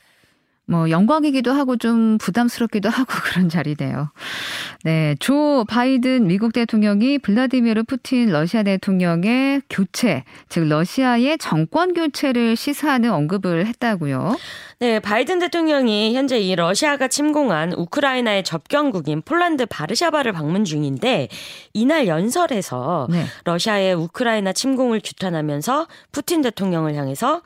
뭐 0.70 0.90
영광이기도 0.92 1.52
하고 1.52 1.78
좀 1.78 2.20
부담스럽기도 2.20 2.90
하고 2.90 3.06
그런 3.26 3.50
자리네요. 3.50 4.12
네, 4.84 5.16
조 5.20 5.66
바이든 5.68 6.28
미국 6.28 6.54
대통령이 6.54 7.18
블라디미르 7.18 7.84
푸틴 7.84 8.30
러시아 8.30 8.62
대통령의 8.62 9.64
교체, 9.70 10.24
즉 10.48 10.68
러시아의 10.68 11.40
정권 11.40 11.94
교체를 11.94 12.56
시사하는 12.56 13.12
언급을 13.12 13.66
했다고요. 13.66 14.38
네, 14.82 15.00
바이든 15.00 15.40
대통령이 15.40 16.16
현재 16.16 16.40
이 16.40 16.56
러시아가 16.56 17.10
침공한 17.10 17.74
우크라이나의 17.74 18.44
접경국인 18.44 19.22
폴란드 19.24 19.66
바르샤바를 19.66 20.32
방문 20.32 20.64
중인데 20.64 21.28
이날 21.74 22.08
연설에서 22.08 23.08
네. 23.10 23.26
러시아의 23.44 23.96
우크라이나 23.96 24.54
침공을 24.54 25.02
규탄하면서 25.04 25.88
푸틴 26.14 26.42
대통령을 26.42 26.96
향해서 26.96 27.42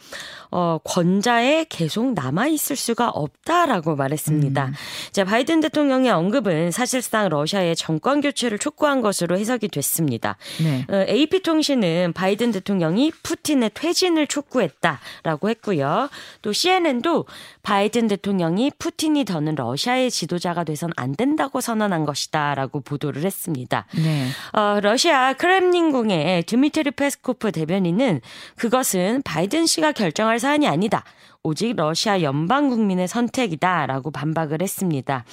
어, 0.56 0.78
권자에 0.84 1.66
계속 1.68 2.14
남아 2.14 2.46
있을 2.46 2.76
수가 2.76 3.10
없다라고 3.10 3.96
말했습니다. 3.96 4.66
음. 4.68 4.74
자, 5.12 5.24
바이든 5.24 5.62
대통령의 5.62 6.12
언급은 6.12 6.70
사실상 6.70 7.28
러시아의 7.28 7.76
정권 7.76 8.22
교체를 8.22 8.60
촉구한 8.60 9.02
것으로 9.02 9.40
해석이 9.40 9.70
됐습니다. 9.70 10.38
네. 10.64 10.86
어, 10.92 11.06
AP 11.10 11.42
통신은 11.42 12.14
바이든 12.14 12.52
대통령이 12.52 13.12
푸틴의 13.24 13.72
퇴진을 13.74 14.28
촉구했다라고 14.28 15.50
했고요. 15.50 16.10
또 16.44 16.54
CNN도 16.54 17.26
바이든 17.64 18.08
대통령이 18.08 18.74
푸틴이 18.78 19.26
더는 19.26 19.56
러시아의 19.56 20.12
지도자가 20.12 20.66
돼선 20.66 20.92
안 20.96 21.16
된다고 21.16 21.62
선언한 21.62 22.06
것이다라고 22.06 22.82
보도를 22.82 23.24
했습니다. 23.24 23.88
네. 23.96 24.28
어, 24.52 24.80
러시아 24.84 25.34
크렘린궁의 25.34 26.44
드미트리 26.44 26.92
페스코프 26.92 27.52
대변인은 27.52 28.22
그것은 28.58 29.24
바이든 29.24 29.66
씨가 29.66 29.94
결정할 29.94 30.43
사안이 30.44 30.68
아니다. 30.68 31.06
오직 31.42 31.76
러시아 31.76 32.22
연방 32.22 32.70
국민의 32.70 33.08
선택이다라고 33.08 34.12
반박을 34.12 34.62
했습니다. 34.62 35.24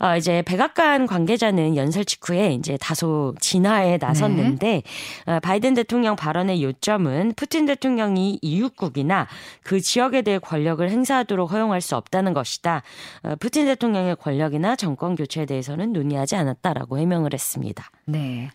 어, 0.00 0.16
이제 0.16 0.42
백악관 0.42 1.06
관계자는 1.06 1.76
연설 1.76 2.06
직후에 2.06 2.52
이제 2.54 2.78
다소 2.78 3.34
진화에 3.40 3.98
나섰는데 3.98 4.82
네. 5.26 5.32
어, 5.32 5.40
바이든 5.40 5.74
대통령 5.74 6.16
발언의 6.16 6.62
요점은 6.62 7.34
푸틴 7.36 7.66
대통령이 7.66 8.38
이웃국이나 8.40 9.26
그 9.62 9.80
지역에 9.80 10.22
대해 10.22 10.38
권력을 10.38 10.88
행사하도록 10.88 11.52
허용할 11.52 11.82
수 11.82 11.96
없다는 11.96 12.32
것이다. 12.32 12.82
어, 13.22 13.36
푸틴 13.36 13.66
대통령의 13.66 14.16
권력이나 14.16 14.74
정권 14.76 15.16
교체에 15.16 15.44
대해서는 15.44 15.92
논의하지 15.92 16.36
않았다라고 16.36 16.98
해명을 16.98 17.34
했습니다. 17.34 17.90
네. 18.06 18.50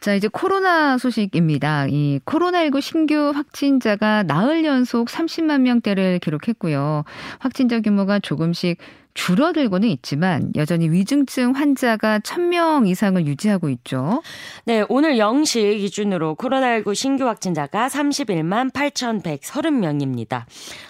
자, 0.00 0.14
이제 0.14 0.28
코로나 0.28 0.98
소식입니다. 0.98 1.86
이 1.88 2.20
코로나19 2.24 2.80
신규 2.80 3.32
확진자가 3.34 4.22
나흘 4.22 4.64
연속 4.64 5.08
30만 5.08 5.62
명대를 5.62 6.18
기록했고요. 6.20 7.04
확진자 7.38 7.80
규모가 7.80 8.18
조금씩 8.18 8.78
줄어들고는 9.20 9.86
있지만 9.90 10.50
여전히 10.56 10.88
위중증 10.88 11.52
환자가 11.52 12.20
1000명 12.20 12.88
이상을 12.88 13.26
유지하고 13.26 13.68
있죠. 13.68 14.22
네, 14.64 14.82
오늘 14.88 15.16
0시 15.16 15.78
기준으로 15.78 16.36
코로나19 16.36 16.94
신규 16.94 17.26
확진자가 17.26 17.88
31만 17.88 18.72
8,130명입니다. 18.72 20.44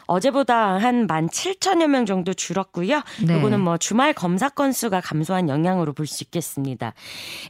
어제보다 0.06 0.78
한 0.78 1.08
17,000여 1.08 1.88
명 1.88 2.06
정도 2.06 2.32
줄었고요. 2.32 3.02
네. 3.26 3.36
이거는 3.36 3.60
뭐 3.60 3.78
주말 3.78 4.12
검사 4.12 4.48
건수가 4.48 5.00
감소한 5.00 5.48
영향으로 5.48 5.92
볼 5.92 6.10
수 6.10 6.24
있겠습니다. 6.24 6.92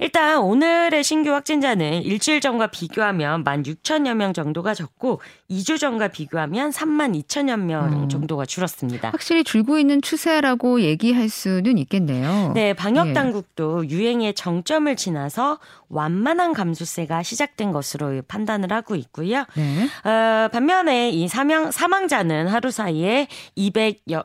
일단 0.00 0.38
오늘의 0.38 1.02
신규 1.02 1.32
확진자는 1.32 2.02
일주일 2.02 2.40
전과 2.40 2.66
비교하면 2.68 3.42
16,000여 3.44 4.14
명 4.14 4.34
정도가 4.34 4.74
적고 4.74 5.22
2주 5.50 5.78
전과 5.78 6.08
비교하면 6.08 6.70
3만 6.70 7.18
2천여 7.22 7.58
명 7.58 8.02
음. 8.02 8.08
정도가 8.10 8.44
줄었습니다. 8.44 9.10
확실히 9.10 9.44
줄고 9.44 9.78
있는 9.78 10.02
추세라고 10.02 10.69
얘기할 10.78 11.28
수는 11.28 11.78
있겠네요. 11.78 12.52
네, 12.54 12.74
방역 12.74 13.08
예. 13.08 13.12
당국도 13.12 13.86
예. 13.86 13.88
유행의 13.88 14.34
정점을 14.34 14.94
지나서 14.96 15.58
완만한 15.88 16.52
감소세가 16.52 17.22
시작된 17.22 17.72
것으로 17.72 18.22
판단을 18.28 18.72
하고 18.72 18.94
있고요. 18.94 19.44
네. 19.56 19.88
어, 20.08 20.48
반면에 20.48 21.10
이 21.10 21.28
사망 21.28 21.70
사망자는 21.70 22.48
하루 22.48 22.70
사이에 22.70 23.26
200 23.56 24.02
여, 24.10 24.24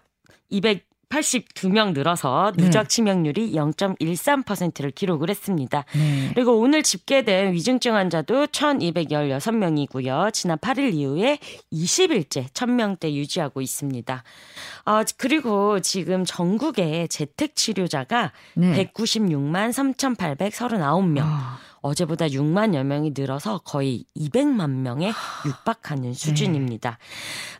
200 0.50 0.86
82명 1.10 1.94
늘어서 1.94 2.54
누적 2.58 2.84
네. 2.84 2.88
치명률이 2.88 3.54
0.13%를 3.54 4.92
기록을 4.92 5.30
했습니다. 5.30 5.86
네. 5.94 6.32
그리고 6.34 6.60
오늘 6.60 6.84
집계된 6.84 7.54
위중증 7.54 7.96
환자도 7.96 8.48
1,216명이고요. 8.48 10.34
지난 10.34 10.58
8일 10.58 10.94
이후에 10.94 11.40
20일째 11.72 12.50
1,000명대 12.50 13.12
유지하고 13.12 13.62
있습니다. 13.62 14.24
어, 14.86 15.02
그리고 15.18 15.80
지금 15.80 16.26
전국에 16.26 17.08
재택 17.08 17.56
치료자가 17.56 18.32
네. 18.56 18.92
196만 18.94 19.72
3,839명. 19.72 21.22
아. 21.24 21.60
어제보다 21.86 22.28
6만여 22.28 22.84
명이 22.84 23.14
늘어서 23.16 23.60
거의 23.60 24.06
200만 24.18 24.70
명에 24.70 25.14
육박하는 25.46 26.10
네. 26.10 26.14
수준입니다. 26.14 26.98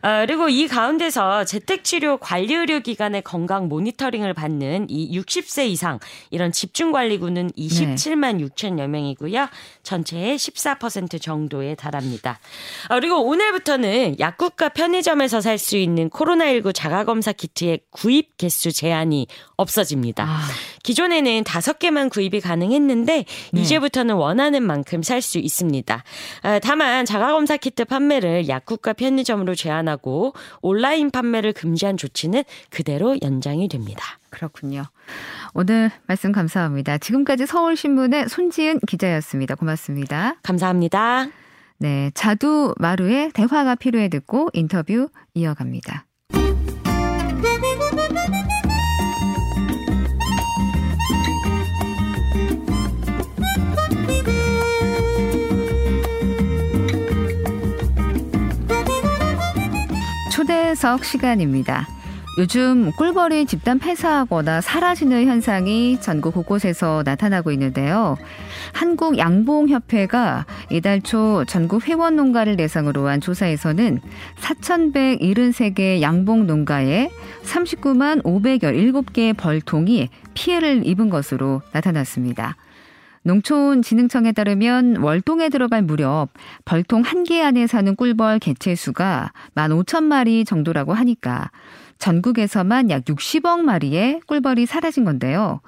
네. 0.02 0.26
그리고 0.26 0.48
이 0.48 0.66
가운데서 0.66 1.44
재택치료 1.44 2.18
관리 2.18 2.54
의료 2.54 2.80
기관의 2.80 3.22
건강 3.22 3.68
모니터링을 3.68 4.34
받는 4.34 4.86
이 4.88 5.16
60세 5.18 5.68
이상 5.68 6.00
이런 6.30 6.50
집중 6.50 6.90
관리군은 6.90 7.50
27만 7.52 8.36
네. 8.36 8.46
6천여 8.46 8.88
명이고요. 8.88 9.48
전체의 9.82 10.36
14% 10.36 11.20
정도에 11.22 11.74
달합니다. 11.76 12.40
아, 12.88 12.94
그리고 12.96 13.24
오늘부터는 13.24 14.18
약국과 14.18 14.70
편의점에서 14.70 15.40
살 15.40 15.56
수 15.56 15.76
있는 15.76 16.10
코로나19 16.10 16.74
자가검사 16.74 17.32
키트의 17.32 17.80
구입 17.90 18.36
개수 18.36 18.72
제한이 18.72 19.26
없어집니다. 19.56 20.24
아. 20.24 20.40
기존에는 20.82 21.44
5개만 21.44 22.10
구입이 22.10 22.40
가능했는데 22.40 23.24
네. 23.52 23.60
이제부터는 23.60 24.15
원하는 24.16 24.62
만큼 24.62 25.02
살 25.02 25.22
수 25.22 25.38
있습니다. 25.38 26.04
아, 26.42 26.58
다만 26.60 27.04
자가검사 27.04 27.56
키트 27.56 27.84
판매를 27.86 28.48
약국과 28.48 28.92
편의점으로 28.92 29.54
제한하고 29.54 30.34
온라인 30.62 31.10
판매를 31.10 31.52
금지한 31.52 31.96
조치는 31.96 32.44
그대로 32.70 33.16
연장이 33.22 33.68
됩니다. 33.68 34.18
그렇군요. 34.30 34.84
오늘 35.54 35.90
말씀 36.06 36.32
감사합니다. 36.32 36.98
지금까지 36.98 37.46
서울신문의 37.46 38.28
손지은 38.28 38.80
기자였습니다. 38.86 39.54
고맙습니다. 39.54 40.36
감사합니다. 40.42 41.28
네, 41.78 42.10
자두 42.14 42.74
마루의 42.78 43.32
대화가 43.32 43.74
필요해 43.74 44.08
듣고 44.08 44.50
인터뷰 44.52 45.08
이어갑니다. 45.34 46.06
초대석 60.76 61.04
시간입니다. 61.04 61.88
요즘 62.38 62.92
꿀벌이 62.92 63.46
집단 63.46 63.78
폐사하거나 63.78 64.60
사라지는 64.60 65.26
현상이 65.26 65.98
전국 66.02 66.34
곳곳에서 66.34 67.02
나타나고 67.04 67.50
있는데요. 67.52 68.18
한국 68.72 69.16
양봉협회가 69.16 70.44
이달 70.70 71.00
초 71.00 71.46
전국 71.46 71.88
회원 71.88 72.16
농가를 72.16 72.56
대상으로 72.56 73.08
한 73.08 73.22
조사에서는 73.22 74.00
4,173개 74.38 76.02
양봉 76.02 76.46
농가에 76.46 77.10
39만 77.42 78.22
517개의 78.22 79.34
벌통이 79.34 80.10
피해를 80.34 80.86
입은 80.86 81.08
것으로 81.08 81.62
나타났습니다. 81.72 82.56
농촌진흥청에 83.26 84.32
따르면 84.32 84.98
월동에 84.98 85.48
들어갈 85.48 85.82
무렵 85.82 86.28
벌통 86.64 87.02
한 87.02 87.24
개 87.24 87.42
안에 87.42 87.66
사는 87.66 87.96
꿀벌 87.96 88.38
개체 88.38 88.76
수가 88.76 89.32
1만 89.56 89.84
5천 89.84 90.04
마리 90.04 90.44
정도라고 90.44 90.94
하니까 90.94 91.50
전국에서만 91.98 92.88
약 92.90 93.04
60억 93.04 93.62
마리의 93.62 94.20
꿀벌이 94.26 94.66
사라진 94.66 95.04
건데요. 95.04 95.60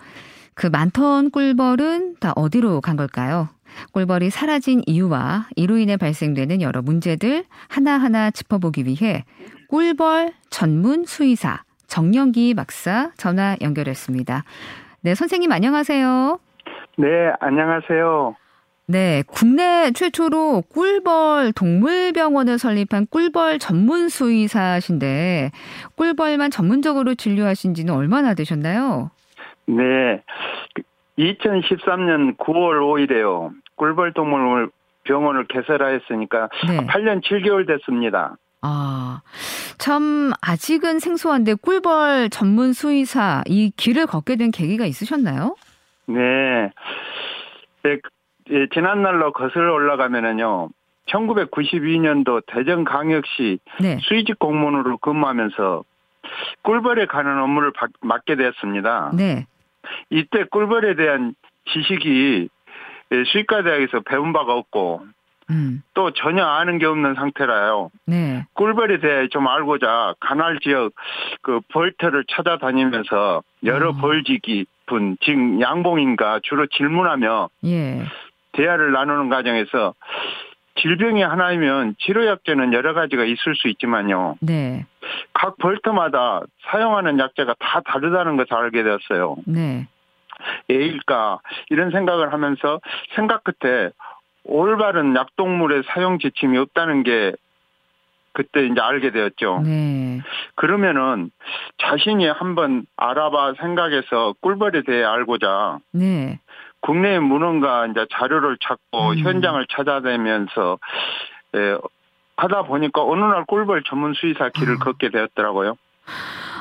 그 0.55 0.69
많던 0.69 1.31
꿀벌은 1.33 2.17
다 2.21 2.33
어디로 2.37 2.81
간 2.81 2.97
걸까요? 2.97 3.49
꿀벌이 3.91 4.31
사라진 4.31 4.83
이유와 4.87 5.49
이로 5.57 5.79
인해 5.79 5.97
발생되는 5.97 6.63
여러 6.63 6.81
문제들 6.81 7.45
하나하나 7.67 8.31
짚어보기 8.31 8.87
위해 8.87 9.25
꿀벌 9.69 10.33
전문 10.49 11.05
수의사 11.07 11.65
정영기 11.89 12.55
박사 12.55 13.11
전화 13.17 13.57
연결했습니다. 13.61 14.45
네, 15.01 15.15
선생님 15.17 15.51
안녕하세요. 15.51 16.39
네, 16.99 17.33
안녕하세요. 17.39 18.35
네, 18.87 19.23
국내 19.29 19.93
최초로 19.93 20.65
꿀벌 20.69 21.53
동물병원을 21.53 22.59
설립한 22.59 23.07
꿀벌 23.09 23.61
전문 23.61 24.09
수의사신데 24.09 25.53
꿀벌만 25.95 26.51
전문적으로 26.51 27.15
진료하신 27.15 27.75
지는 27.75 27.95
얼마나 27.95 28.35
되셨나요? 28.35 29.13
네. 29.67 30.25
2013년 31.19 32.37
9월 32.37 32.81
5일에요. 32.81 33.53
꿀벌 33.77 34.13
동물 34.15 34.69
병원을 35.05 35.47
개설하였으니까 35.47 36.49
네. 36.67 36.79
8년 36.79 37.23
7개월 37.23 37.65
됐습니다. 37.69 38.37
아, 38.61 39.21
참 39.79 40.33
아직은 40.41 40.99
생소한데 40.99 41.55
꿀벌 41.55 42.31
전문 42.31 42.73
수의사 42.73 43.45
이 43.47 43.71
길을 43.77 44.07
걷게 44.07 44.35
된 44.35 44.51
계기가 44.51 44.85
있으셨나요? 44.85 45.55
네. 46.09 46.71
네 47.83 47.99
예, 48.51 48.67
지난날로 48.73 49.33
거슬러 49.33 49.75
올라가면은요. 49.75 50.71
1992년도 51.07 52.43
대전광역시 52.47 53.59
네. 53.81 53.99
수의직 54.03 54.39
공무원으로 54.39 54.99
근무하면서 54.99 55.85
꿀벌에 56.63 57.07
관한 57.07 57.41
업무를 57.41 57.73
바, 57.73 57.87
맡게 58.01 58.37
되었습니다. 58.37 59.13
네. 59.17 59.47
이때 60.11 60.45
꿀벌에 60.51 60.97
대한 60.97 61.35
지식이 61.73 62.49
예, 63.13 63.25
수의과대학에서 63.25 64.01
배운 64.01 64.33
바가 64.33 64.55
없고 64.55 65.07
음. 65.51 65.83
또 65.95 66.11
전혀 66.11 66.45
아는 66.45 66.79
게 66.79 66.87
없는 66.87 67.15
상태라요. 67.15 67.91
네. 68.07 68.45
꿀벌에 68.55 68.99
대해 68.99 69.29
좀 69.29 69.49
알고자 69.49 70.15
간할 70.21 70.59
지역 70.61 70.93
그 71.41 71.61
벌터를 71.69 72.25
찾아다니면서 72.29 73.43
여러 73.65 73.91
어. 73.91 73.93
벌지기 73.93 74.67
분, 74.89 75.17
즉 75.21 75.61
양봉인가 75.61 76.41
주로 76.43 76.67
질문하며 76.67 77.49
예. 77.67 78.03
대화를 78.53 78.93
나누는 78.93 79.29
과정에서 79.29 79.95
질병이 80.81 81.23
하나이면 81.23 81.97
치료약제는 81.99 82.73
여러 82.73 82.95
가지가 82.95 83.25
있을 83.25 83.55
수 83.57 83.69
있지만요. 83.69 84.37
네. 84.41 84.87
각 85.33 85.57
벌터마다 85.59 86.43
사용하는 86.71 87.19
약제가 87.19 87.55
다 87.59 87.81
다르다는 87.85 88.37
것을 88.37 88.55
알게 88.55 88.83
되었어요. 88.83 89.37
네. 89.47 89.87
A일까 90.71 91.41
이런 91.71 91.91
생각을 91.91 92.33
하면서 92.33 92.81
생각 93.17 93.43
끝에 93.45 93.91
올바른 94.45 95.15
약동물의 95.15 95.83
사용 95.89 96.19
지침이 96.19 96.57
없다는 96.59 97.03
게 97.03 97.33
그때 98.39 98.65
이제 98.65 98.81
알게 98.81 99.11
되었죠. 99.11 99.63
네. 99.65 100.21
그러면은 100.55 101.33
자신이 101.79 102.25
한번 102.29 102.87
알아봐 102.97 103.55
생각해서 103.61 104.35
꿀벌에 104.41 104.83
대해 104.87 105.03
알고자 105.03 105.79
네. 105.93 106.39
국내의 106.81 107.19
문헌과 107.19 107.87
이제 107.89 108.07
자료를 108.13 108.59
찾고 108.61 109.11
음. 109.11 109.19
현장을 109.19 109.67
찾아다니면서 109.71 110.79
예, 111.57 111.79
하다 112.37 112.63
보니까 112.63 113.03
어느 113.03 113.25
날 113.25 113.45
꿀벌 113.45 113.83
전문 113.83 114.15
수의사 114.15 114.51
길을 114.51 114.77
아. 114.77 114.85
걷게 114.85 115.09
되었더라고요. 115.11 115.75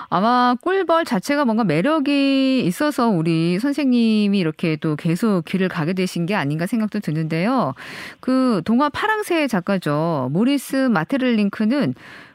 아마 0.09 0.55
꿀벌 0.61 1.05
자체가 1.05 1.45
뭔가 1.45 1.63
매력이 1.63 2.65
있어서 2.65 3.09
우리 3.09 3.59
선생님이 3.59 4.37
이렇게 4.37 4.77
또 4.77 4.95
계속 4.95 5.43
길을 5.45 5.67
가게 5.67 5.93
되신 5.93 6.25
게 6.25 6.35
아닌가 6.35 6.65
생각도 6.65 6.99
드는데요. 6.99 7.73
그 8.19 8.61
동화 8.65 8.89
파랑새 8.89 9.47
작가죠. 9.47 10.29
모리스 10.31 10.75
마테를링크는 10.75 11.93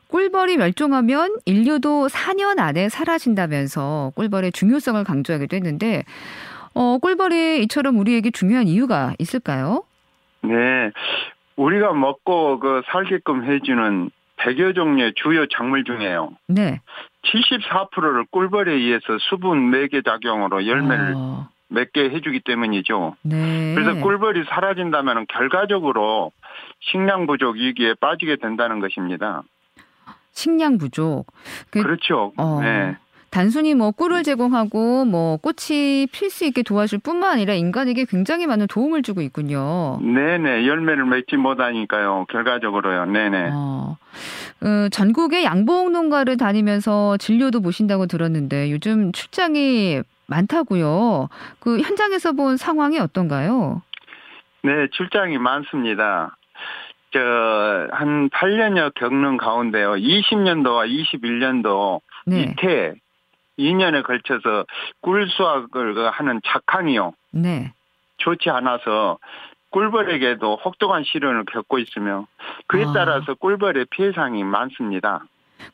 꿀벌이 0.09 0.59
멸종하면 0.59 1.39
인류도 1.47 2.09
4년 2.09 2.59
안에 2.59 2.91
사라진다면서 2.91 4.13
꿀벌의 4.15 4.53
중요성을 4.53 5.03
강조하기도 5.05 5.57
했는데 5.57 6.05
어, 6.75 6.99
꿀벌이 6.99 7.63
이처럼 7.65 7.99
우리에게 7.99 8.31
중요한 8.31 8.67
이유가 8.67 9.15
있을까요? 9.19 9.85
네. 10.43 10.91
우리가 11.57 11.95
먹고 11.95 12.59
그 12.61 12.83
살게끔 12.87 13.45
해주는 13.45 14.11
100여 14.37 14.75
종류의 14.75 15.13
주요 15.17 15.47
작물 15.47 15.85
중에요. 15.85 16.33
네. 16.49 16.81
74%를 17.25 18.27
꿀벌에 18.31 18.73
의해서 18.73 19.19
수분 19.31 19.71
매개 19.71 20.03
작용으로 20.03 20.67
열매를 20.67 21.15
어. 21.17 21.49
맺게 21.69 22.11
해주기 22.11 22.41
때문이죠. 22.41 23.17
네. 23.23 23.75
그래서 23.75 24.01
꿀벌이 24.01 24.45
사라진다면 24.49 25.27
결과적으로 25.29 26.33
식량 26.81 27.27
부족 27.27 27.57
위기에 27.57 27.95
빠지게 27.95 28.37
된다는 28.37 28.81
것입니다. 28.81 29.43
식량 30.33 30.79
부족. 30.79 31.27
그, 31.71 31.79
렇죠 31.79 32.33
어. 32.37 32.61
네. 32.63 32.97
단순히 33.33 33.75
뭐 33.75 33.93
꿀을 33.93 34.25
제공하고 34.25 35.07
뭐 35.07 35.39
꽃이 35.39 36.07
필 36.13 36.29
수 36.29 36.45
있게 36.45 36.63
도와줄 36.63 36.99
뿐만 36.99 37.33
아니라 37.33 37.55
인간에게 37.55 38.05
굉장히 38.05 38.47
많은 38.47 38.67
도움을 38.67 39.03
주고 39.03 39.23
있군요. 39.23 39.99
네네 40.03 40.67
열매를 40.67 41.07
맺지 41.07 41.39
못하니까요 41.39 42.27
결과적으로요. 42.29 43.07
네네. 43.07 43.51
어, 43.55 43.97
어, 44.61 44.89
전국의 44.91 45.45
양봉 45.45 45.93
농가를 45.93 46.37
다니면서 46.37 47.17
진료도 47.17 47.63
보신다고 47.63 48.05
들었는데 48.05 48.71
요즘 48.71 49.13
출장이 49.13 50.03
많다고요. 50.27 51.31
그 51.59 51.81
현장에서 51.81 52.33
본 52.33 52.59
상황이 52.59 52.99
어떤가요? 52.99 53.81
네 54.63 54.89
출장이 54.93 55.39
많습니다. 55.39 56.37
저, 57.15 57.19
한 57.93 58.29
8년여 58.29 58.93
겪는 58.95 59.39
가운데요. 59.39 59.93
20년도와 59.93 60.87
21년도 60.87 62.01
네. 62.27 62.43
이태 62.43 62.95
2년에 63.59 64.05
걸쳐서 64.05 64.67
꿀 65.01 65.29
수확을 65.29 66.11
하는 66.11 66.41
착항이요. 66.45 67.13
네. 67.33 67.73
좋지 68.19 68.51
않아서 68.51 69.19
꿀벌에게도 69.71 70.61
혹독한 70.65 71.03
시련을 71.05 71.45
겪고 71.47 71.79
있으며 71.79 72.27
그에 72.67 72.85
아. 72.85 72.93
따라서 72.93 73.35
꿀벌의 73.35 73.87
피해상이 73.91 74.45
많습니다. 74.45 75.25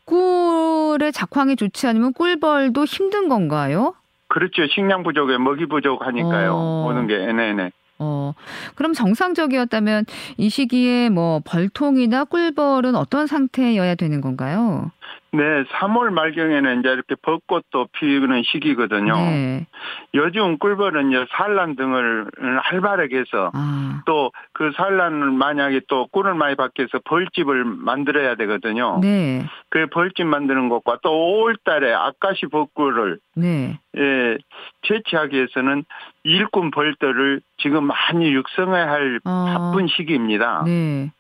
꿀의 0.05 1.13
작황이 1.13 1.57
좋지 1.57 1.87
않으면 1.87 2.13
꿀벌도 2.13 2.85
힘든 2.85 3.29
건가요? 3.29 3.95
그렇죠. 4.29 4.67
식량 4.67 5.03
부족에 5.03 5.39
먹이 5.39 5.67
부족하니까요. 5.67 6.53
어. 6.55 6.87
오는 6.87 7.07
게 7.07 7.19
네네. 7.19 7.71
어, 8.01 8.33
그럼 8.77 8.93
정상적이었다면 8.93 10.05
이 10.37 10.49
시기에 10.49 11.09
뭐 11.09 11.41
벌통이나 11.45 12.25
꿀벌은 12.25 12.95
어떤 12.95 13.27
상태여야 13.27 13.97
되는 13.97 14.21
건가요? 14.21 14.93
네, 15.31 15.65
3월 15.65 16.11
말경에는 16.11 16.81
이제 16.81 16.89
이렇게 16.89 17.15
벚꽃도 17.21 17.89
피우는 17.93 18.45
시기거든요. 18.45 19.15
네. 19.15 19.67
요즘 20.15 20.57
꿀벌은 20.59 21.11
이제 21.11 21.27
산란 21.31 21.77
등을 21.77 22.27
활발하게 22.63 23.19
해서 23.19 23.51
아. 23.53 24.03
또그 24.07 24.73
산란을 24.77 25.33
만약에 25.33 25.83
또 25.89 26.07
꿀을 26.07 26.35
많이 26.35 26.55
받기 26.57 26.81
위해서 26.81 26.99
벌집을 27.05 27.65
만들어야 27.65 28.37
되거든요. 28.37 29.01
네. 29.03 29.45
그 29.69 29.87
벌집 29.89 30.27
만드는 30.27 30.71
것과 30.71 31.01
또 31.03 31.11
5월 31.11 31.57
달에 31.63 31.93
아까시 31.93 32.47
벚꿀을 32.51 33.19
네. 33.35 33.79
예, 33.99 34.39
채취하기 34.87 35.37
위해서는 35.37 35.85
일꾼 36.25 36.71
벌들을 36.71 37.43
지금 37.59 37.85
많이 37.85 38.33
육성해야 38.33 38.89
할 38.89 39.21
아. 39.25 39.73
바쁜 39.73 39.89
시기입니다. 39.89 40.63
네. 40.65 41.13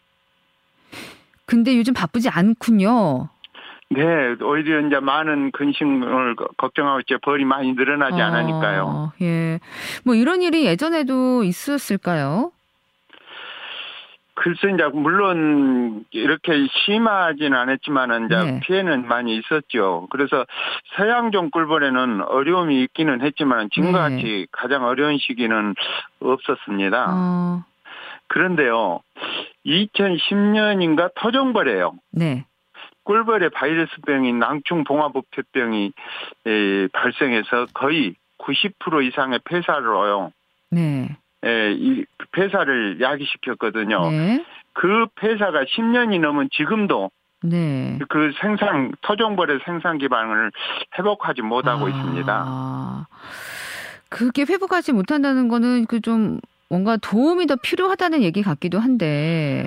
근데 1.44 1.76
요즘 1.76 1.92
바쁘지 1.92 2.30
않군요. 2.30 3.28
네, 3.90 4.36
오히려 4.42 4.80
이제 4.86 5.00
많은 5.00 5.50
근심을 5.52 6.36
걱정하고 6.58 7.00
이제 7.00 7.16
벌이 7.22 7.44
많이 7.44 7.72
늘어나지 7.72 8.20
어, 8.20 8.24
않으니까요. 8.24 9.12
예. 9.22 9.60
뭐 10.04 10.14
이런 10.14 10.42
일이 10.42 10.66
예전에도 10.66 11.42
있었을까요? 11.42 12.52
글쎄 14.34 14.72
이제 14.72 14.84
물론 14.92 16.04
이렇게 16.12 16.52
심하지는 16.84 17.54
않았지만은 17.58 18.26
이제 18.26 18.36
네. 18.36 18.60
피해는 18.60 19.08
많이 19.08 19.36
있었죠. 19.36 20.06
그래서 20.10 20.44
서양종 20.96 21.50
꿀벌에는 21.50 22.22
어려움이 22.22 22.82
있기는 22.84 23.22
했지만 23.22 23.68
지금과 23.72 24.08
네. 24.08 24.14
같이 24.14 24.46
가장 24.52 24.84
어려운 24.84 25.18
시기는 25.18 25.74
없었습니다. 26.20 27.06
어. 27.08 27.64
그런데요, 28.28 29.00
2010년인가 29.66 31.10
토종벌이에요. 31.16 31.94
네. 32.12 32.44
꿀벌의 33.08 33.48
바이러스병인 33.50 34.38
낭충봉화부패병이 34.38 35.92
발생해서 36.92 37.66
거의 37.72 38.14
90% 38.38 39.06
이상의 39.08 39.40
폐사로요. 39.44 40.32
네. 40.70 41.16
예, 41.46 41.72
이 41.72 42.04
폐사를 42.32 43.00
야기시켰거든요. 43.00 44.10
네. 44.10 44.44
그 44.74 45.06
폐사가 45.16 45.64
10년이 45.64 46.20
넘은 46.20 46.50
지금도 46.52 47.10
네. 47.42 47.98
그 48.10 48.32
생산 48.42 48.92
토종벌의 49.00 49.60
생산 49.64 49.96
기반을 49.96 50.52
회복하지 50.98 51.40
못하고 51.40 51.86
아, 51.86 51.88
있습니다. 51.88 53.08
그게 54.10 54.42
회복하지 54.42 54.92
못한다는 54.92 55.48
거는 55.48 55.86
그 55.86 56.00
좀 56.00 56.40
뭔가 56.68 56.98
도움이 56.98 57.46
더 57.46 57.56
필요하다는 57.56 58.22
얘기 58.22 58.42
같기도 58.42 58.78
한데. 58.78 59.66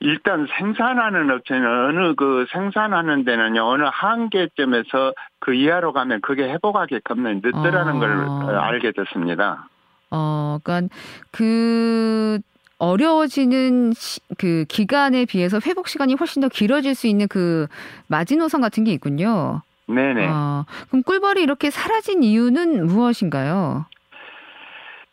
일단 0.00 0.46
생산하는 0.56 1.30
업체는 1.30 1.66
어느 1.66 2.14
그 2.14 2.46
생산하는 2.52 3.24
데는요 3.24 3.64
어느 3.64 3.82
한계점에서 3.90 5.12
그 5.40 5.54
이하로 5.54 5.92
가면 5.92 6.20
그게 6.20 6.44
회복하게끔 6.44 7.22
늦더라는 7.42 7.96
어. 7.96 7.98
걸 7.98 8.56
알게 8.56 8.92
됐습니다. 8.92 9.68
어, 10.10 10.58
그러니까 10.62 10.94
그 11.32 12.38
어려워지는 12.78 13.92
시, 13.92 14.20
그 14.38 14.64
기간에 14.68 15.24
비해서 15.24 15.58
회복 15.66 15.88
시간이 15.88 16.14
훨씬 16.14 16.42
더 16.42 16.48
길어질 16.48 16.94
수 16.94 17.08
있는 17.08 17.26
그 17.28 17.66
마지노선 18.06 18.60
같은 18.60 18.84
게 18.84 18.92
있군요. 18.92 19.62
네네. 19.88 20.28
어, 20.28 20.64
그럼 20.88 21.02
꿀벌이 21.02 21.42
이렇게 21.42 21.70
사라진 21.70 22.22
이유는 22.22 22.86
무엇인가요? 22.86 23.86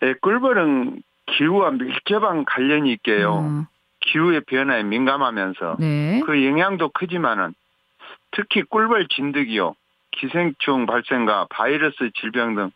네, 0.01 0.13
꿀벌은 0.21 1.01
기후와 1.25 1.71
밀접한 1.71 2.45
관련이 2.45 2.91
있게요. 2.93 3.39
음. 3.39 3.65
기후의 4.05 4.41
변화에 4.47 4.83
민감하면서 4.83 5.77
네. 5.79 6.21
그 6.25 6.45
영향도 6.45 6.89
크지만은 6.89 7.53
특히 8.31 8.61
꿀벌 8.63 9.07
진드기요. 9.09 9.75
기생충 10.11 10.85
발생과 10.85 11.47
바이러스 11.49 12.09
질병 12.15 12.55
등 12.55 12.71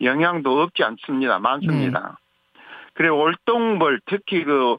영향도 0.00 0.62
없지 0.62 0.82
않습니다. 0.82 1.38
많습니다. 1.38 2.18
네. 2.54 2.60
그리고 2.94 3.20
올동벌 3.20 4.00
특히 4.06 4.44
그 4.44 4.76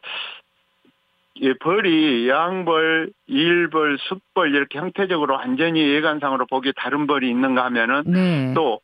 예, 1.42 1.54
벌이 1.54 2.28
양벌, 2.28 3.12
일벌, 3.28 3.98
숫벌 4.00 4.54
이렇게 4.54 4.78
형태적으로 4.78 5.36
완전히 5.36 5.88
예관상으로 5.88 6.48
보기 6.48 6.74
다른 6.76 7.08
벌이 7.08 7.30
있는가 7.30 7.64
하면은 7.66 8.04
네. 8.08 8.54
또 8.56 8.82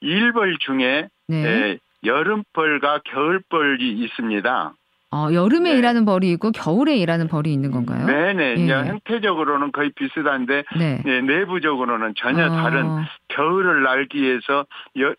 일벌 0.00 0.58
중에 0.58 1.08
네. 1.28 1.36
예, 1.44 1.78
여름벌과 2.04 3.00
겨울벌이 3.04 3.92
있습니다. 3.92 4.74
어, 5.12 5.28
여름에 5.32 5.72
네. 5.72 5.78
일하는 5.78 6.04
벌이 6.04 6.30
있고 6.32 6.50
겨울에 6.50 6.96
일하는 6.96 7.28
벌이 7.28 7.52
있는 7.52 7.70
건가요? 7.70 8.06
네네. 8.06 8.56
예. 8.58 8.72
형태적으로는 8.72 9.72
거의 9.72 9.90
비슷한데 9.94 10.64
네. 10.76 11.02
네, 11.04 11.20
내부적으로는 11.20 12.14
전혀 12.16 12.44
아. 12.44 12.48
다른 12.48 13.04
겨울을 13.28 13.82
날기 13.84 14.20
위해서 14.20 14.66
여, 14.98 15.14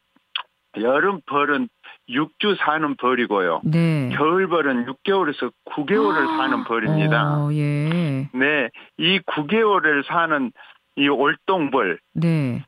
여름 0.81 1.21
벌은 1.25 1.69
6주 2.09 2.57
사는 2.57 2.95
벌이고요. 2.95 3.61
네. 3.63 4.09
겨울 4.13 4.47
벌은 4.47 4.85
6개월에서 4.85 5.51
9개월을 5.65 6.33
아. 6.33 6.37
사는 6.37 6.63
벌입니다. 6.65 7.37
어, 7.37 7.53
예. 7.53 8.29
네. 8.33 8.69
이 8.97 9.19
9개월을 9.19 10.05
사는 10.05 10.51
이 10.97 11.07
올동벌. 11.07 11.99
네. 12.13 12.63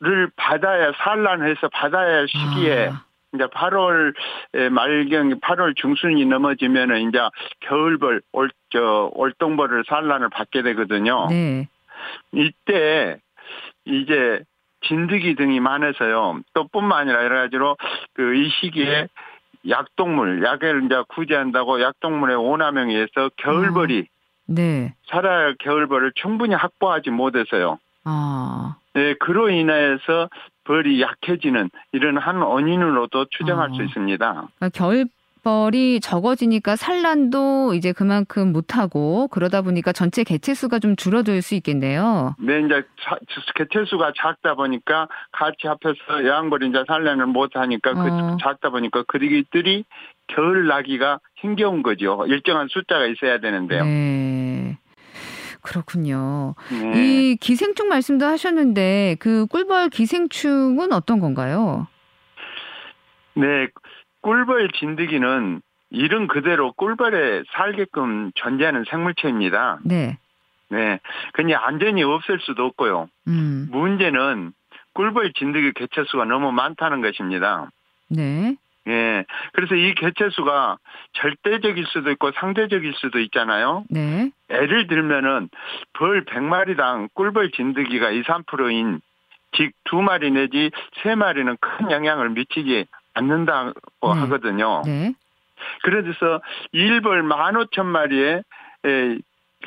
를 0.00 0.30
받아야 0.36 0.92
산란해서 0.96 1.70
받아야 1.72 2.24
시기에 2.26 2.90
아. 2.90 3.02
이제 3.34 3.44
8월 3.46 4.14
말경 4.70 5.38
8월 5.40 5.76
중순이 5.76 6.24
넘어지면은 6.26 7.08
이제 7.08 7.18
겨울벌 7.60 8.22
올 8.32 8.50
저 8.70 9.10
올동벌을 9.14 9.84
산란을 9.88 10.28
받게 10.28 10.60
되거든요. 10.60 11.26
네. 11.30 11.68
이때 12.32 13.16
이제 13.86 14.42
진드기 14.82 15.36
등이 15.36 15.58
많아서요. 15.60 16.40
또 16.52 16.68
뿐만 16.68 17.00
아니라 17.00 17.24
여러 17.24 17.36
가지로 17.40 17.78
그 18.12 18.34
이 18.34 18.50
시기에 18.60 19.08
약동물, 19.66 20.44
약을 20.44 20.82
이제 20.84 21.02
구제한다고 21.08 21.80
약동물의 21.80 22.36
오남용에 22.36 22.92
의해서 22.92 23.30
겨울벌이 23.38 24.00
어. 24.00 24.04
네. 24.48 24.94
살아야 25.06 25.54
겨울벌을 25.58 26.12
충분히 26.14 26.54
확보하지 26.54 27.08
못해서요. 27.08 27.78
아. 28.04 28.76
네, 28.92 29.14
그로 29.14 29.48
인해서 29.48 30.28
벌이 30.68 31.00
약해지는 31.00 31.70
이런 31.92 32.18
한 32.18 32.42
원인으로도 32.42 33.26
추정할 33.30 33.70
어. 33.70 33.74
수 33.74 33.82
있습니다. 33.82 34.32
그러니까 34.32 34.68
겨울 34.74 35.06
벌이 35.42 36.00
적어지니까 36.00 36.76
산란도 36.76 37.72
이제 37.72 37.92
그만큼 37.92 38.52
못하고 38.52 39.28
그러다 39.28 39.62
보니까 39.62 39.92
전체 39.92 40.24
개체 40.24 40.52
수가 40.52 40.78
좀 40.78 40.94
줄어들 40.94 41.40
수 41.40 41.54
있겠네요. 41.54 42.34
네, 42.38 42.60
이제 42.60 42.82
개체 43.54 43.86
수가 43.86 44.12
작다 44.14 44.56
보니까 44.56 45.08
같이 45.32 45.66
합해서 45.66 46.28
야왕벌이 46.28 46.68
이제 46.68 46.84
산란을 46.86 47.26
못하니까 47.26 47.94
그 47.94 48.00
어. 48.00 48.04
그 48.32 48.36
작다 48.42 48.68
보니까 48.68 49.04
그들이 49.04 49.84
겨울 50.26 50.66
나기가 50.66 51.18
힘겨운 51.36 51.82
거죠. 51.82 52.26
일정한 52.26 52.68
숫자가 52.68 53.06
있어야 53.06 53.38
되는데요. 53.38 53.84
네. 53.84 54.76
그렇군요. 55.68 56.54
네. 56.70 56.92
이 56.96 57.36
기생충 57.36 57.88
말씀도 57.88 58.24
하셨는데 58.24 59.16
그 59.20 59.44
꿀벌 59.46 59.90
기생충은 59.90 60.92
어떤 60.92 61.20
건가요? 61.20 61.86
네, 63.34 63.68
꿀벌 64.22 64.70
진드기는 64.78 65.60
이름 65.90 66.26
그대로 66.26 66.72
꿀벌에 66.72 67.42
살게끔 67.52 68.32
존재하는 68.34 68.84
생물체입니다. 68.90 69.80
네. 69.84 70.18
네. 70.70 71.00
그냥 71.34 71.62
완전히 71.62 72.02
없을 72.02 72.38
수도 72.40 72.64
없고요. 72.64 73.08
음. 73.26 73.68
문제는 73.70 74.52
꿀벌 74.94 75.34
진드기 75.34 75.72
개체수가 75.74 76.24
너무 76.24 76.50
많다는 76.50 77.02
것입니다. 77.02 77.70
네. 78.08 78.56
예. 78.88 79.24
그래서 79.52 79.74
이 79.74 79.94
개체수가 79.94 80.78
절대적일 81.12 81.86
수도 81.86 82.10
있고 82.10 82.32
상대적일 82.32 82.94
수도 82.94 83.20
있잖아요. 83.20 83.84
네. 83.90 84.30
예를 84.50 84.86
들면은 84.86 85.48
벌 85.92 86.24
100마리당 86.24 87.08
꿀벌 87.14 87.50
진드기가 87.52 88.10
2, 88.10 88.22
3%인 88.22 89.00
즉 89.52 89.72
두 89.88 90.02
마리 90.02 90.30
내지 90.30 90.70
세 91.02 91.14
마리는 91.14 91.56
큰 91.60 91.90
영향을 91.90 92.30
미치지 92.30 92.86
않는다고 93.14 93.72
네. 94.14 94.20
하거든요. 94.20 94.82
네. 94.84 95.14
그래서 95.82 96.40
일벌 96.72 97.22
15,000마리의 97.22 98.42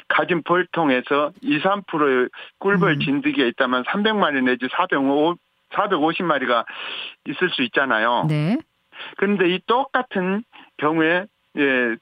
가진 0.08 0.42
벌통에서 0.44 1.32
2, 1.42 1.60
3%의 1.60 2.30
꿀벌 2.60 2.94
음. 2.94 3.00
진드기가 3.00 3.46
있다면 3.48 3.84
300마리 3.84 4.44
내지 4.44 4.68
450, 4.72 5.38
450마리가 5.72 6.66
있을 7.28 7.50
수 7.50 7.64
있잖아요. 7.64 8.26
네. 8.30 8.58
그런데 9.18 9.50
이 9.50 9.60
똑같은 9.66 10.44
경우에 10.78 11.26
예, 11.58 11.96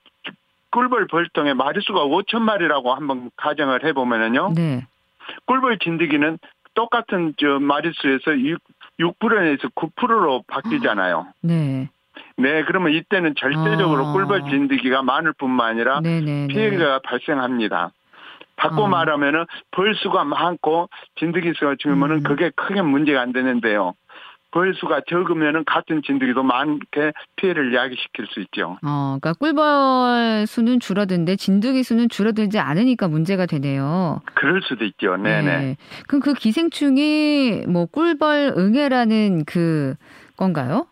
꿀벌 0.71 1.07
벌통의 1.07 1.55
마리수가 1.55 2.05
5천 2.05 2.41
마리라고 2.41 2.93
한번 2.93 3.31
가정을 3.35 3.83
해보면은요. 3.85 4.53
네. 4.55 4.85
꿀벌 5.45 5.79
진드기는 5.79 6.37
똑같은 6.75 7.33
저 7.37 7.59
마리수에서 7.59 8.37
6, 8.37 8.61
6%에서 8.99 9.67
9%로 9.69 10.43
바뀌잖아요. 10.47 11.27
네. 11.41 11.89
네, 12.37 12.63
그러면 12.63 12.93
이때는 12.93 13.35
절대적으로 13.35 14.07
아. 14.07 14.13
꿀벌 14.13 14.43
진드기가 14.49 15.03
많을 15.03 15.33
뿐만 15.33 15.71
아니라 15.71 15.99
네네네. 16.01 16.47
피해가 16.47 16.99
발생합니다. 17.03 17.91
바꿔 18.55 18.85
아. 18.85 18.89
말하면은 18.89 19.45
벌수가 19.71 20.23
많고 20.23 20.89
진드기 21.17 21.53
수가 21.57 21.75
적으면은 21.79 22.17
음. 22.17 22.23
그게 22.23 22.49
크게 22.55 22.81
문제가 22.81 23.21
안 23.21 23.33
되는데요. 23.33 23.93
벌수가 24.51 25.01
적으면은 25.07 25.63
같은 25.65 26.01
진드기 26.03 26.33
도 26.33 26.43
많게 26.43 27.13
피해를 27.35 27.73
야기시킬 27.73 28.27
수 28.27 28.39
있죠. 28.41 28.77
어, 28.83 29.17
그러니까 29.19 29.33
꿀벌 29.33 30.47
수는 30.47 30.79
줄어드는데 30.79 31.35
진드기 31.35 31.83
수는 31.83 32.09
줄어들지 32.09 32.59
않으니까 32.59 33.07
문제가 33.07 33.45
되네요. 33.45 34.21
그럴 34.33 34.61
수도 34.61 34.85
있죠. 34.85 35.17
네네. 35.17 35.57
네. 35.57 35.77
그럼 36.07 36.21
그 36.21 36.33
기생충이 36.33 37.65
뭐 37.67 37.85
꿀벌 37.85 38.53
응애라는 38.57 39.45
그 39.45 39.95
건가요? 40.35 40.87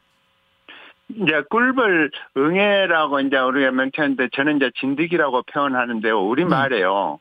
이제 1.10 1.42
꿀벌 1.50 2.12
응애라고 2.36 3.22
이제 3.22 3.38
우리가 3.38 3.72
명칭하는데 3.72 4.30
저는 4.34 4.58
이제 4.58 4.72
진드기라고 4.80 5.44
표현하는데요. 5.44 6.20
우리 6.20 6.44
말에요. 6.46 7.20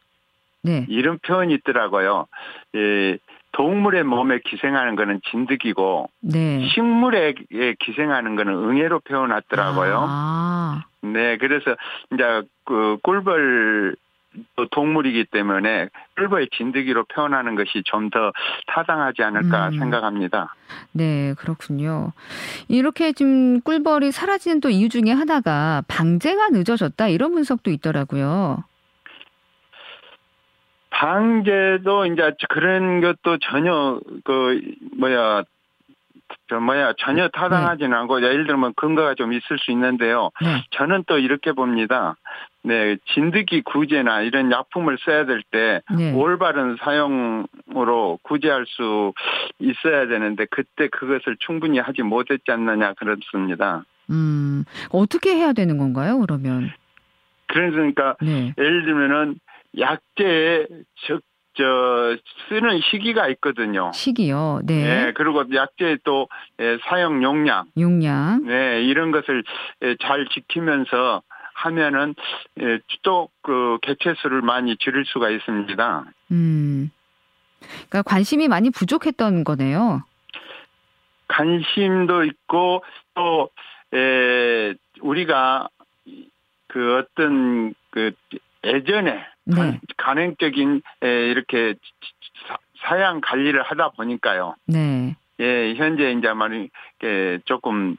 네. 0.63 0.81
네. 0.81 0.87
이런 0.89 1.19
표현이 1.19 1.55
있더라고요. 1.55 2.27
예, 2.75 3.19
동물의 3.57 4.05
몸에 4.05 4.41
기생하는 4.45 4.97
거는 4.97 5.21
진드기고 5.31 6.11
네. 6.21 6.69
식물에 6.75 7.35
기생하는 7.81 8.37
거는 8.37 8.53
응애로 8.53 9.01
표현하더라고요. 9.01 10.05
아. 10.07 10.85
네, 11.01 11.39
그래서 11.39 11.75
이제 12.13 12.43
그 12.67 12.99
꿀벌 13.03 13.97
동물이기 14.71 15.25
때문에 15.31 15.89
꿀벌 16.17 16.49
진드기로 16.55 17.05
표현하는 17.05 17.55
것이 17.55 17.83
좀 17.87 18.11
더 18.11 18.33
타당하지 18.67 19.23
않을까 19.23 19.69
음. 19.69 19.79
생각합니다. 19.79 20.55
네, 20.93 21.33
그렇군요. 21.39 22.13
이렇게 22.69 23.13
지금 23.13 23.63
꿀벌이 23.63 24.13
사라지는 24.13 24.61
또 24.61 24.69
이유 24.69 24.91
중에 24.91 25.13
하나가 25.13 25.83
방제가 25.89 26.51
늦어졌다 26.51 27.09
이런 27.09 27.33
분석도 27.33 27.71
있더라고요. 27.71 28.65
방제도 30.99 32.07
이제 32.07 32.33
그런 32.49 33.03
것도 33.03 33.39
전혀 33.39 34.01
그 34.25 34.63
뭐야 34.99 35.45
저 36.49 36.59
뭐야 36.59 36.95
전혀 36.99 37.29
타당하지는 37.29 37.91
네. 37.91 37.97
않고 37.97 38.23
예를 38.23 38.47
들면 38.47 38.73
근거가 38.77 39.15
좀 39.15 39.35
있을 39.35 39.59
수 39.59 39.71
있는데요. 39.73 40.31
네. 40.41 40.65
저는 40.71 41.05
또 41.07 41.19
이렇게 41.19 41.53
봅니다. 41.53 42.17
네, 42.63 42.97
진드기 43.13 43.63
구제나 43.63 44.23
이런 44.23 44.51
약품을 44.51 44.97
써야 45.05 45.27
될때 45.27 45.83
네. 45.97 46.13
올바른 46.15 46.77
사용으로 46.81 48.19
구제할 48.23 48.65
수 48.67 49.13
있어야 49.59 50.07
되는데 50.07 50.47
그때 50.51 50.89
그것을 50.89 51.37
충분히 51.41 51.79
하지 51.79 52.03
못했지 52.03 52.51
않느냐 52.51 52.95
그렇습니다. 52.95 53.85
음, 54.09 54.65
어떻게 54.91 55.35
해야 55.35 55.53
되는 55.53 55.77
건가요? 55.77 56.19
그러면? 56.21 56.73
그러니까 57.49 58.17
네. 58.21 58.55
예를 58.59 58.85
들면은 58.85 59.39
약재 59.79 60.67
즉, 61.07 61.23
저, 61.55 62.17
쓰는 62.49 62.81
시기가 62.91 63.29
있거든요. 63.31 63.91
시기요, 63.95 64.61
네. 64.65 65.05
네 65.07 65.13
그리고 65.15 65.45
약재 65.55 65.99
또 66.05 66.29
예, 66.61 66.79
사용 66.89 67.23
용량. 67.23 67.65
용량. 67.79 68.45
네, 68.45 68.83
이런 68.83 69.11
것을 69.11 69.43
예, 69.83 69.97
잘 70.03 70.27
지키면서 70.29 71.23
하면은 71.55 72.15
예, 72.61 72.79
또그 73.03 73.79
개체수를 73.83 74.43
많이 74.43 74.77
줄일 74.77 75.05
수가 75.07 75.31
있습니다. 75.31 76.05
음. 76.33 76.91
그러니까 77.89 78.03
관심이 78.03 78.49
많이 78.49 78.71
부족했던 78.71 79.45
거네요. 79.45 80.03
관심도 81.29 82.25
있고 82.25 82.85
또 83.15 83.49
에, 83.95 84.75
우리가 85.01 85.69
그 86.69 86.97
어떤 86.99 87.75
그 87.91 88.13
예전에 88.65 89.25
네. 89.47 89.81
간행적인 89.97 90.83
이렇게 91.03 91.75
사양 92.81 93.21
관리를 93.21 93.63
하다 93.63 93.91
보니까요. 93.91 94.57
네. 94.67 95.17
예, 95.41 95.75
현재 95.75 96.13
이제 96.13 96.33
말이 96.33 96.69
조금 97.45 97.97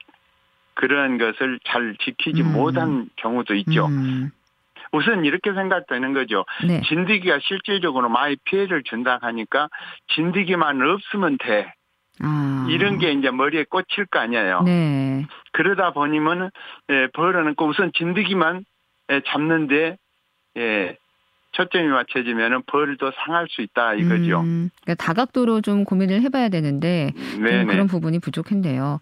그런 0.73 1.17
것을 1.17 1.60
잘 1.65 1.95
지키지 1.99 2.41
음. 2.43 2.53
못한 2.53 3.10
경우도 3.15 3.55
있죠. 3.55 3.88
음. 3.88 4.31
우선 4.91 5.25
이렇게 5.25 5.53
생각되는 5.53 6.13
거죠. 6.13 6.45
네. 6.65 6.81
진드기가 6.81 7.39
실질적으로 7.41 8.10
많이 8.10 8.36
피해를 8.45 8.83
준다 8.83 9.19
하니까 9.21 9.69
진드기만 10.13 10.81
없으면 10.81 11.38
돼. 11.39 11.73
아. 12.21 12.65
이런 12.69 12.97
게 12.97 13.12
이제 13.12 13.29
머리에 13.29 13.65
꽂힐 13.69 14.05
거 14.05 14.19
아니에요. 14.19 14.62
네. 14.63 15.25
그러다 15.51 15.91
보니면 15.91 16.51
예, 16.89 17.07
벌어는 17.13 17.55
우선 17.60 17.91
진드기만 17.93 18.65
예, 19.12 19.21
잡는데 19.27 19.97
예, 20.57 20.97
초점이 21.58 21.88
맞춰지면은 21.88 22.62
벌도 22.67 23.12
상할 23.15 23.48
수 23.50 23.62
있다 23.62 23.96
이거죠. 23.96 24.41
음, 24.41 24.70
그러니까 24.84 25.04
다각도로 25.04 25.62
좀 25.62 25.86
고민을 25.86 26.22
해봐야 26.22 26.50
되는데 26.50 27.12
그런 27.36 27.88
부분이 27.88 28.20
부족했네요. 28.20 29.00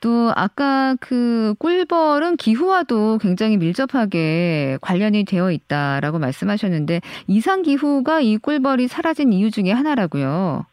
또 0.00 0.32
아까 0.34 0.96
그 0.98 1.54
꿀벌은 1.58 2.38
기후와도 2.38 3.18
굉장히 3.18 3.58
밀접하게 3.58 4.78
관련이 4.80 5.26
되어 5.26 5.52
있다라고 5.52 6.18
말씀하셨는데 6.18 7.02
이상 7.26 7.60
기후가 7.60 8.20
이 8.20 8.38
꿀벌이 8.38 8.88
사라진 8.88 9.34
이유 9.34 9.50
중에 9.50 9.70
하나라고요. 9.70 10.64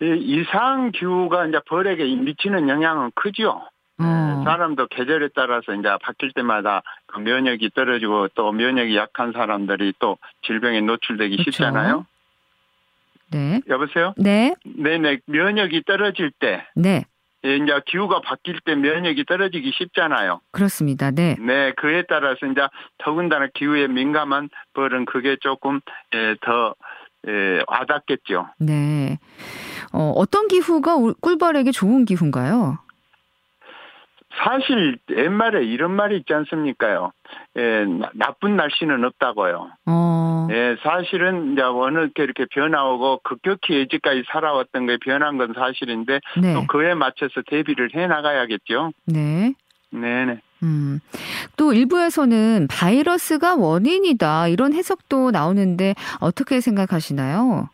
이상 0.00 0.92
기후가 0.92 1.46
이제 1.46 1.58
벌에게 1.68 2.04
미치는 2.04 2.70
영향은 2.70 3.10
크죠. 3.14 3.60
어. 4.00 4.42
사람도 4.44 4.86
계절에 4.88 5.28
따라서 5.34 5.74
이제 5.74 5.88
바뀔 6.02 6.32
때마다 6.32 6.82
그 7.06 7.18
면역이 7.18 7.70
떨어지고 7.74 8.28
또 8.34 8.52
면역이 8.52 8.96
약한 8.96 9.32
사람들이 9.32 9.94
또 9.98 10.18
질병에 10.46 10.80
노출되기 10.82 11.36
그렇죠. 11.36 11.50
쉽잖아요. 11.50 12.06
네. 13.30 13.60
여보세요? 13.68 14.14
네. 14.16 14.54
네네. 14.64 15.18
면역이 15.26 15.82
떨어질 15.84 16.30
때. 16.30 16.64
네. 16.74 17.04
예, 17.44 17.56
이제 17.56 17.80
기후가 17.86 18.20
바뀔 18.20 18.58
때 18.60 18.74
면역이 18.74 19.24
떨어지기 19.24 19.72
쉽잖아요. 19.72 20.40
그렇습니다. 20.50 21.10
네. 21.10 21.36
네, 21.38 21.72
그에 21.76 22.02
따라서 22.08 22.46
이제 22.46 22.60
더군다나 22.98 23.48
기후에 23.54 23.86
민감한 23.86 24.48
벌은 24.74 25.04
그게 25.04 25.36
조금 25.40 25.80
예, 26.14 26.34
더 26.40 26.74
예, 27.26 27.62
와닿겠죠. 27.66 28.48
네. 28.58 29.18
어, 29.92 30.12
어떤 30.16 30.48
기후가 30.48 30.96
꿀벌에게 31.20 31.70
좋은 31.70 32.04
기후인가요? 32.04 32.78
사실 34.38 34.98
옛말에 35.10 35.64
이런 35.64 35.92
말이 35.92 36.16
있지 36.18 36.32
않습니까요? 36.32 37.12
예, 37.56 37.84
나쁜 38.14 38.56
날씨는 38.56 39.04
없다고요. 39.04 39.70
어. 39.86 40.48
예, 40.50 40.76
사실은 40.82 41.52
이제 41.52 41.62
어느 41.62 42.08
게 42.12 42.22
이렇게 42.22 42.46
변화오고 42.50 43.20
급격히 43.24 43.74
예지까지 43.74 44.24
살아왔던 44.30 44.86
게 44.86 44.96
변한 44.98 45.38
건 45.38 45.52
사실인데 45.54 46.20
네. 46.40 46.54
또 46.54 46.66
그에 46.66 46.94
맞춰서 46.94 47.42
대비를 47.46 47.90
해 47.94 48.06
나가야겠죠. 48.06 48.92
네. 49.06 49.54
네네. 49.90 50.40
음. 50.62 51.00
또 51.56 51.72
일부에서는 51.72 52.68
바이러스가 52.70 53.56
원인이다 53.56 54.48
이런 54.48 54.72
해석도 54.72 55.30
나오는데 55.30 55.94
어떻게 56.20 56.60
생각하시나요? 56.60 57.68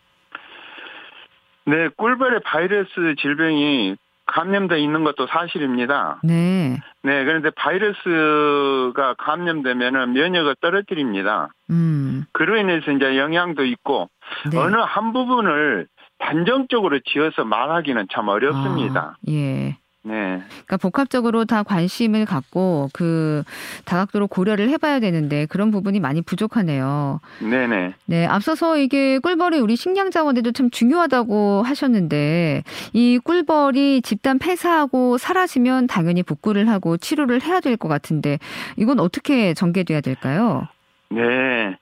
네, 1.66 1.88
꿀벌의 1.96 2.40
바이러스 2.44 2.90
질병이 3.20 3.96
감염돼 4.26 4.80
있는 4.80 5.04
것도 5.04 5.26
사실입니다. 5.26 6.20
네. 6.22 6.78
네, 7.02 7.24
그런데 7.24 7.50
바이러스가 7.50 9.14
감염되면은 9.18 10.12
면역을 10.12 10.56
떨어뜨립니다. 10.60 11.48
음. 11.70 12.24
그로 12.32 12.56
인해서 12.56 12.90
이제 12.90 13.18
영향도 13.18 13.64
있고 13.64 14.08
네. 14.50 14.58
어느 14.58 14.76
한 14.76 15.12
부분을 15.12 15.86
단정적으로 16.18 17.00
지어서 17.00 17.44
말하기는 17.44 18.06
참 18.12 18.28
어렵습니다. 18.28 19.00
아, 19.00 19.16
예. 19.28 19.76
네. 20.06 20.42
그러니까 20.48 20.76
복합적으로 20.76 21.46
다 21.46 21.62
관심을 21.62 22.26
갖고 22.26 22.90
그 22.92 23.42
다각도로 23.86 24.26
고려를 24.28 24.68
해봐야 24.68 25.00
되는데 25.00 25.46
그런 25.46 25.70
부분이 25.70 25.98
많이 25.98 26.20
부족하네요. 26.20 27.20
네네. 27.40 27.94
네. 28.04 28.26
앞서서 28.26 28.76
이게 28.76 29.18
꿀벌이 29.18 29.58
우리 29.60 29.76
식량 29.76 30.10
자원에도 30.10 30.52
참 30.52 30.68
중요하다고 30.70 31.62
하셨는데 31.62 32.64
이 32.92 33.18
꿀벌이 33.24 34.02
집단 34.02 34.38
폐사하고 34.38 35.16
사라지면 35.16 35.86
당연히 35.86 36.22
복구를 36.22 36.68
하고 36.68 36.96
치료를 36.96 37.42
해야 37.42 37.60
될 37.60 37.74
것 37.74 37.88
같은데 37.88 38.38
이건 38.76 39.00
어떻게 39.00 39.52
전개돼야 39.52 40.00
될까요? 40.00 40.68
네. 41.10 41.76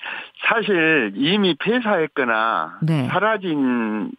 사실 0.48 1.12
이미 1.16 1.54
폐사했거나 1.58 2.78
네. 2.82 3.06
사라진 3.08 4.11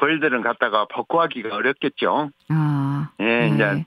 벌들은 0.00 0.40
갖다가 0.40 0.86
복구하기가 0.86 1.54
어렵겠죠. 1.54 2.30
아. 2.48 3.10
예, 3.20 3.24
네. 3.24 3.48
이제 3.48 3.84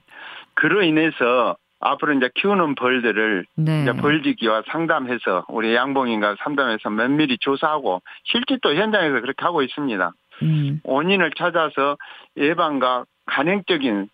그로 0.54 0.82
인해서 0.82 1.56
앞으로 1.80 2.14
이제 2.14 2.30
키우는 2.34 2.76
벌들을 2.76 3.44
네. 3.56 3.82
이제 3.82 3.92
벌지기와 3.92 4.62
상담해서 4.68 5.44
우리 5.48 5.74
양봉인과 5.74 6.36
상담해서 6.38 6.88
면밀히 6.90 7.36
조사하고 7.40 8.00
실제 8.22 8.56
또 8.62 8.74
현장에서 8.74 9.20
그렇게 9.20 9.44
하고 9.44 9.62
있습니다. 9.62 10.12
음. 10.42 10.80
원인을 10.84 11.32
찾아서 11.36 11.98
예방과 12.36 13.04
간행적인 13.26 14.08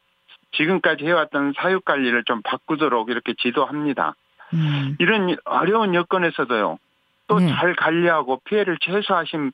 지금까지 0.53 1.05
해왔던 1.05 1.53
사육 1.57 1.85
관리를 1.85 2.25
좀 2.25 2.41
바꾸도록 2.43 3.11
이렇게 3.11 3.35
지도합니다. 3.39 4.15
음. 4.55 4.97
이런 4.99 5.37
어려운 5.45 5.95
여건에서도요. 5.95 6.79
또잘 7.29 7.69
네. 7.69 7.75
관리하고 7.79 8.41
피해를 8.45 8.77
최소화하신 8.81 9.53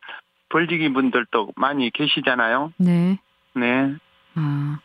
벌지기 0.48 0.92
분들도 0.92 1.50
많이 1.56 1.90
계시잖아요. 1.90 2.72
네. 2.78 3.18
네. 3.54 3.94
아, 4.38 4.78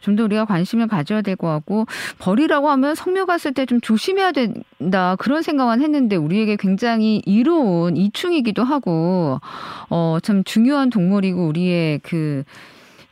좀 0.00 0.14
더 0.14 0.22
우리가 0.24 0.44
관심을 0.44 0.86
가져야 0.86 1.22
될 1.22 1.34
것 1.34 1.48
같고 1.48 1.86
벌이라고 2.20 2.70
하면 2.70 2.94
성묘 2.94 3.26
갔을 3.26 3.52
때 3.52 3.66
좀 3.66 3.80
조심해야 3.80 4.30
된다 4.30 5.16
그런 5.18 5.42
생각만 5.42 5.82
했는데 5.82 6.14
우리에게 6.14 6.56
굉장히 6.56 7.20
이로운 7.26 7.96
이충이기도 7.96 8.62
하고 8.62 9.40
어 9.90 10.18
참 10.22 10.44
중요한 10.44 10.88
동물이고 10.90 11.46
우리의 11.48 11.98
그 12.04 12.44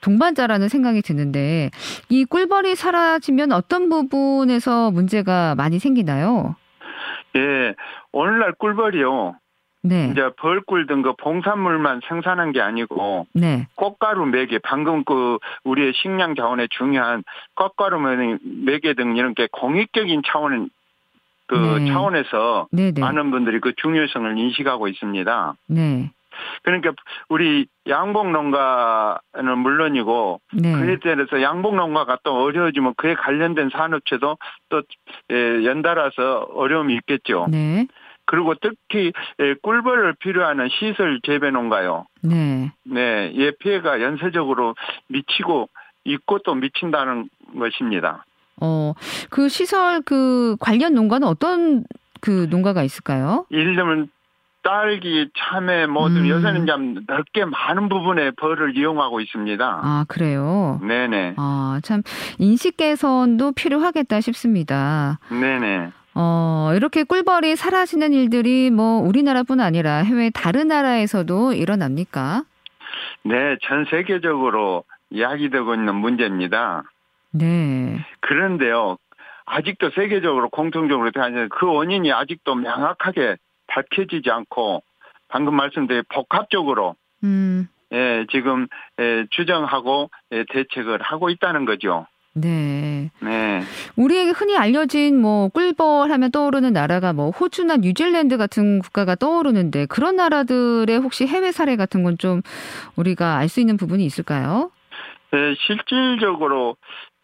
동반자라는 0.00 0.68
생각이 0.68 1.02
드는데 1.02 1.70
이 2.08 2.24
꿀벌이 2.24 2.76
사라지면 2.76 3.50
어떤 3.52 3.88
부분에서 3.88 4.92
문제가 4.92 5.54
많이 5.56 5.78
생기나요? 5.80 6.54
예, 7.36 7.74
오늘날 8.12 8.52
꿀벌이요. 8.54 9.34
네. 9.82 10.08
이제 10.10 10.30
벌꿀 10.36 10.86
등그 10.86 11.14
봉산물만 11.18 12.00
생산한 12.06 12.52
게 12.52 12.60
아니고 12.60 13.26
네. 13.32 13.66
꽃가루 13.76 14.26
매개 14.26 14.58
방금 14.58 15.04
그 15.04 15.38
우리의 15.64 15.92
식량 15.94 16.34
자원에 16.34 16.66
중요한 16.70 17.24
꽃가루 17.54 17.98
매개 18.64 18.94
등 18.94 19.16
이런 19.16 19.34
게 19.34 19.48
공익적인 19.50 20.22
차원 20.26 20.70
그 21.46 21.54
네. 21.54 21.86
차원에서 21.88 22.68
네네. 22.70 22.92
네. 22.92 23.00
많은 23.00 23.30
분들이 23.30 23.58
그 23.60 23.72
중요성을 23.74 24.38
인식하고 24.38 24.86
있습니다. 24.88 25.54
네. 25.68 26.10
그러니까 26.62 26.92
우리 27.28 27.66
양봉 27.88 28.32
농가는 28.32 29.58
물론이고 29.58 30.40
네. 30.54 30.72
그에 30.72 30.98
대해서 31.00 31.42
양봉 31.42 31.76
농가가 31.76 32.18
또 32.22 32.42
어려워지면 32.42 32.94
그에 32.96 33.14
관련된 33.14 33.70
산업체도 33.70 34.38
또 34.68 34.82
예, 35.32 35.64
연달아서 35.64 36.48
어려움이 36.54 36.94
있겠죠. 36.94 37.48
네. 37.50 37.86
그리고 38.30 38.54
특히 38.54 39.12
예, 39.40 39.54
꿀벌을 39.60 40.14
필요하는 40.20 40.68
시설 40.78 41.20
재배 41.26 41.50
농가요. 41.50 42.06
네. 42.22 42.70
네, 42.84 43.32
예 43.34 43.50
피해가 43.58 44.00
연쇄적으로 44.00 44.76
미치고 45.08 45.68
있고 46.04 46.38
또 46.44 46.54
미친다는 46.54 47.28
것입니다. 47.58 48.24
어, 48.60 48.94
그 49.30 49.48
시설 49.48 50.00
그 50.02 50.56
관련 50.60 50.94
농가는 50.94 51.26
어떤 51.26 51.82
그 52.20 52.46
농가가 52.48 52.84
있을까요? 52.84 53.46
예를 53.50 53.74
들면 53.74 54.10
딸기, 54.62 55.28
참외 55.36 55.86
모든 55.86 56.18
음. 56.18 56.28
요새는 56.28 56.66
좀 56.66 56.94
넓게 57.08 57.46
많은 57.46 57.88
부분에 57.88 58.30
벌을 58.32 58.76
이용하고 58.76 59.20
있습니다. 59.20 59.80
아 59.82 60.04
그래요? 60.06 60.78
네네. 60.86 61.34
아참 61.36 62.02
인식 62.38 62.76
개선도 62.76 63.52
필요하겠다 63.52 64.20
싶습니다. 64.20 65.18
네네. 65.30 65.90
어, 66.14 66.72
이렇게 66.74 67.04
꿀벌이 67.04 67.56
사라지는 67.56 68.12
일들이 68.12 68.70
뭐 68.70 69.00
우리나라뿐 69.00 69.60
아니라 69.60 69.98
해외 69.98 70.30
다른 70.30 70.68
나라에서도 70.68 71.52
일어납니까? 71.52 72.44
네, 73.22 73.56
전 73.62 73.84
세계적으로 73.90 74.84
이야기되고 75.10 75.74
있는 75.74 75.94
문제입니다. 75.94 76.84
네. 77.32 78.04
그런데요, 78.20 78.96
아직도 79.46 79.90
세계적으로 79.90 80.48
공통적으로 80.48 81.10
그 81.50 81.66
원인이 81.66 82.12
아직도 82.12 82.54
명확하게 82.54 83.36
밝혀지지 83.66 84.30
않고 84.30 84.82
방금 85.28 85.54
말씀드린 85.54 86.02
복합적으로 86.08 86.96
음. 87.22 87.68
예, 87.92 88.26
지금 88.30 88.66
예, 89.00 89.26
추정하고 89.30 90.10
예, 90.32 90.44
대책을 90.48 91.02
하고 91.02 91.30
있다는 91.30 91.64
거죠. 91.64 92.06
네. 92.34 93.10
네. 93.20 93.62
우리에게 93.96 94.30
흔히 94.30 94.56
알려진 94.56 95.20
뭐 95.20 95.48
꿀벌 95.48 96.10
하면 96.12 96.30
떠오르는 96.30 96.72
나라가 96.72 97.12
뭐 97.12 97.30
호주나 97.30 97.78
뉴질랜드 97.78 98.36
같은 98.38 98.78
국가가 98.78 99.16
떠오르는데 99.16 99.86
그런 99.86 100.16
나라들의 100.16 100.96
혹시 100.98 101.26
해외 101.26 101.50
사례 101.52 101.76
같은 101.76 102.02
건 102.04 102.16
좀 102.18 102.42
우리가 102.96 103.36
알 103.38 103.48
수 103.48 103.60
있는 103.60 103.76
부분이 103.76 104.04
있을까요? 104.04 104.70
네, 105.32 105.54
실질적으로 105.66 106.76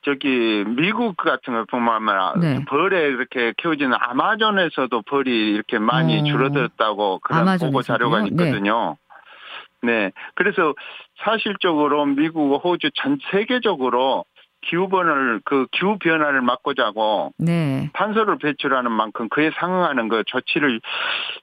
저기 0.04 0.64
미국 0.76 1.16
같은 1.16 1.52
걸 1.52 1.66
보면 1.66 2.40
네. 2.40 2.64
벌에 2.66 3.08
이렇게 3.08 3.52
키워지는 3.58 3.96
아마존에서도 4.00 5.02
벌이 5.02 5.30
이렇게 5.52 5.78
많이 5.78 6.20
어. 6.20 6.24
줄어들었다고 6.24 7.18
그런 7.20 7.40
아마존에서도요? 7.42 7.70
보고 7.70 7.82
자료가 7.82 8.20
네. 8.22 8.28
있거든요. 8.30 8.96
네. 9.82 9.92
네. 9.92 10.12
그래서 10.34 10.74
사실적으로 11.24 12.06
미국, 12.06 12.56
호주 12.64 12.90
전 12.94 13.18
세계적으로 13.30 14.24
기후 14.66 14.88
변화를 14.88 15.40
그 15.44 15.66
기후 15.72 15.98
변화를 15.98 16.40
막고자고 16.42 17.32
네. 17.38 17.90
탄소를 17.94 18.38
배출하는 18.38 18.90
만큼 18.92 19.28
그에 19.28 19.50
상응하는 19.58 20.08
그 20.08 20.22
조치를 20.26 20.80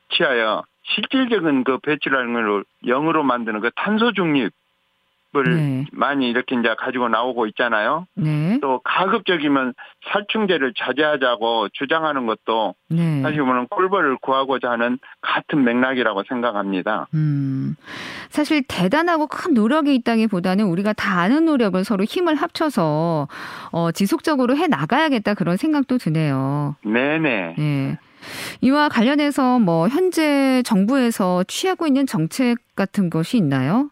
취하여 0.09 0.63
실질적인 0.95 1.63
그 1.63 1.77
배출하는 1.79 2.33
걸 2.33 2.63
영으로 2.85 3.23
만드는 3.23 3.61
그 3.61 3.71
탄소 3.75 4.11
중립 4.11 4.51
네. 5.41 5.85
많이 5.91 6.29
이렇게 6.29 6.55
이제 6.55 6.75
가지고 6.77 7.09
나오고 7.09 7.47
있잖아요. 7.47 8.05
네. 8.15 8.59
또 8.61 8.79
가급적이면 8.83 9.73
살충제를 10.11 10.73
자제하자고 10.77 11.69
주장하는 11.73 12.25
것도 12.27 12.75
네. 12.89 13.21
사실 13.21 13.39
보면 13.39 13.67
꿀벌을 13.69 14.17
구하고자 14.21 14.69
하는 14.69 14.99
같은 15.21 15.63
맥락이라고 15.63 16.23
생각합니다. 16.29 17.07
음, 17.13 17.75
사실 18.29 18.63
대단하고 18.67 19.27
큰 19.27 19.53
노력이 19.53 19.95
있다기보다는 19.95 20.65
우리가 20.65 20.93
다 20.93 21.19
아는 21.19 21.45
노력을 21.45 21.83
서로 21.83 22.03
힘을 22.03 22.35
합쳐서 22.35 23.27
어, 23.71 23.91
지속적으로 23.91 24.55
해 24.55 24.67
나가야겠다 24.67 25.33
그런 25.33 25.57
생각도 25.57 25.97
드네요. 25.97 26.75
네네. 26.83 27.55
네. 27.57 27.97
이와 28.61 28.89
관련해서 28.89 29.59
뭐 29.59 29.87
현재 29.87 30.61
정부에서 30.63 31.43
취하고 31.47 31.87
있는 31.87 32.05
정책 32.05 32.57
같은 32.75 33.09
것이 33.09 33.37
있나요? 33.37 33.89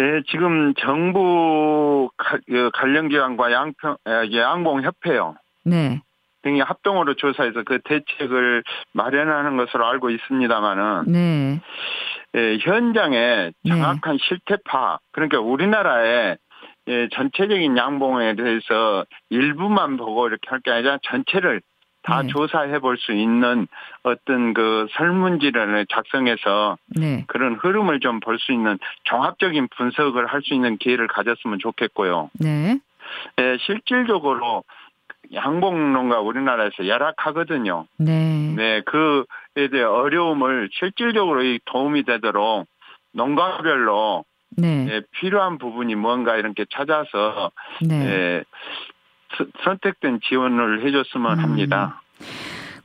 네, 0.00 0.22
지금 0.30 0.72
정부 0.78 2.08
그 2.16 2.70
관련기관과 2.72 3.52
양평, 3.52 3.96
양봉협회요. 4.32 5.34
네. 5.66 6.00
등이 6.42 6.62
합동으로 6.62 7.16
조사해서 7.16 7.64
그 7.64 7.80
대책을 7.84 8.64
마련하는 8.94 9.58
것으로 9.58 9.86
알고 9.86 10.08
있습니다만은. 10.08 11.12
네. 11.12 11.60
예, 12.34 12.56
현장에 12.62 13.50
네. 13.62 13.68
정확한 13.68 14.16
네. 14.16 14.24
실태파, 14.26 15.00
그러니까 15.12 15.38
우리나라의 15.40 16.38
예, 16.88 17.08
전체적인 17.12 17.76
양봉에 17.76 18.36
대해서 18.36 19.04
일부만 19.28 19.98
보고 19.98 20.28
이렇게 20.28 20.48
할 20.48 20.60
게 20.60 20.70
아니라 20.70 20.96
전체를 21.02 21.60
다 22.10 22.22
네. 22.22 22.28
조사해 22.28 22.80
볼 22.80 22.96
수 22.98 23.12
있는 23.12 23.68
어떤 24.02 24.52
그 24.52 24.88
설문지를 24.96 25.86
작성해서 25.86 26.76
네. 26.88 27.24
그런 27.28 27.54
흐름을 27.54 28.00
좀 28.00 28.18
볼 28.20 28.38
수 28.38 28.52
있는 28.52 28.78
종합적인 29.04 29.68
분석을 29.76 30.26
할 30.26 30.42
수 30.42 30.54
있는 30.54 30.76
기회를 30.76 31.06
가졌으면 31.06 31.58
좋겠고요. 31.60 32.30
네. 32.40 32.80
네 33.36 33.56
실질적으로 33.60 34.64
양봉농가 35.32 36.20
우리나라에서 36.20 36.88
열악하거든요. 36.88 37.86
네. 37.98 38.52
네, 38.56 38.80
그에 38.80 39.68
대해 39.70 39.84
어려움을 39.84 40.68
실질적으로 40.72 41.42
도움이 41.66 42.02
되도록 42.02 42.66
농가별로 43.12 44.24
네. 44.56 44.84
네, 44.84 45.00
필요한 45.12 45.58
부분이 45.58 45.94
뭔가 45.94 46.36
이렇게 46.36 46.64
찾아서 46.70 47.52
네. 47.80 47.98
네, 47.98 48.44
선택된 49.64 50.20
지원을 50.22 50.84
해줬으면 50.86 51.38
음. 51.38 51.44
합니다. 51.44 52.02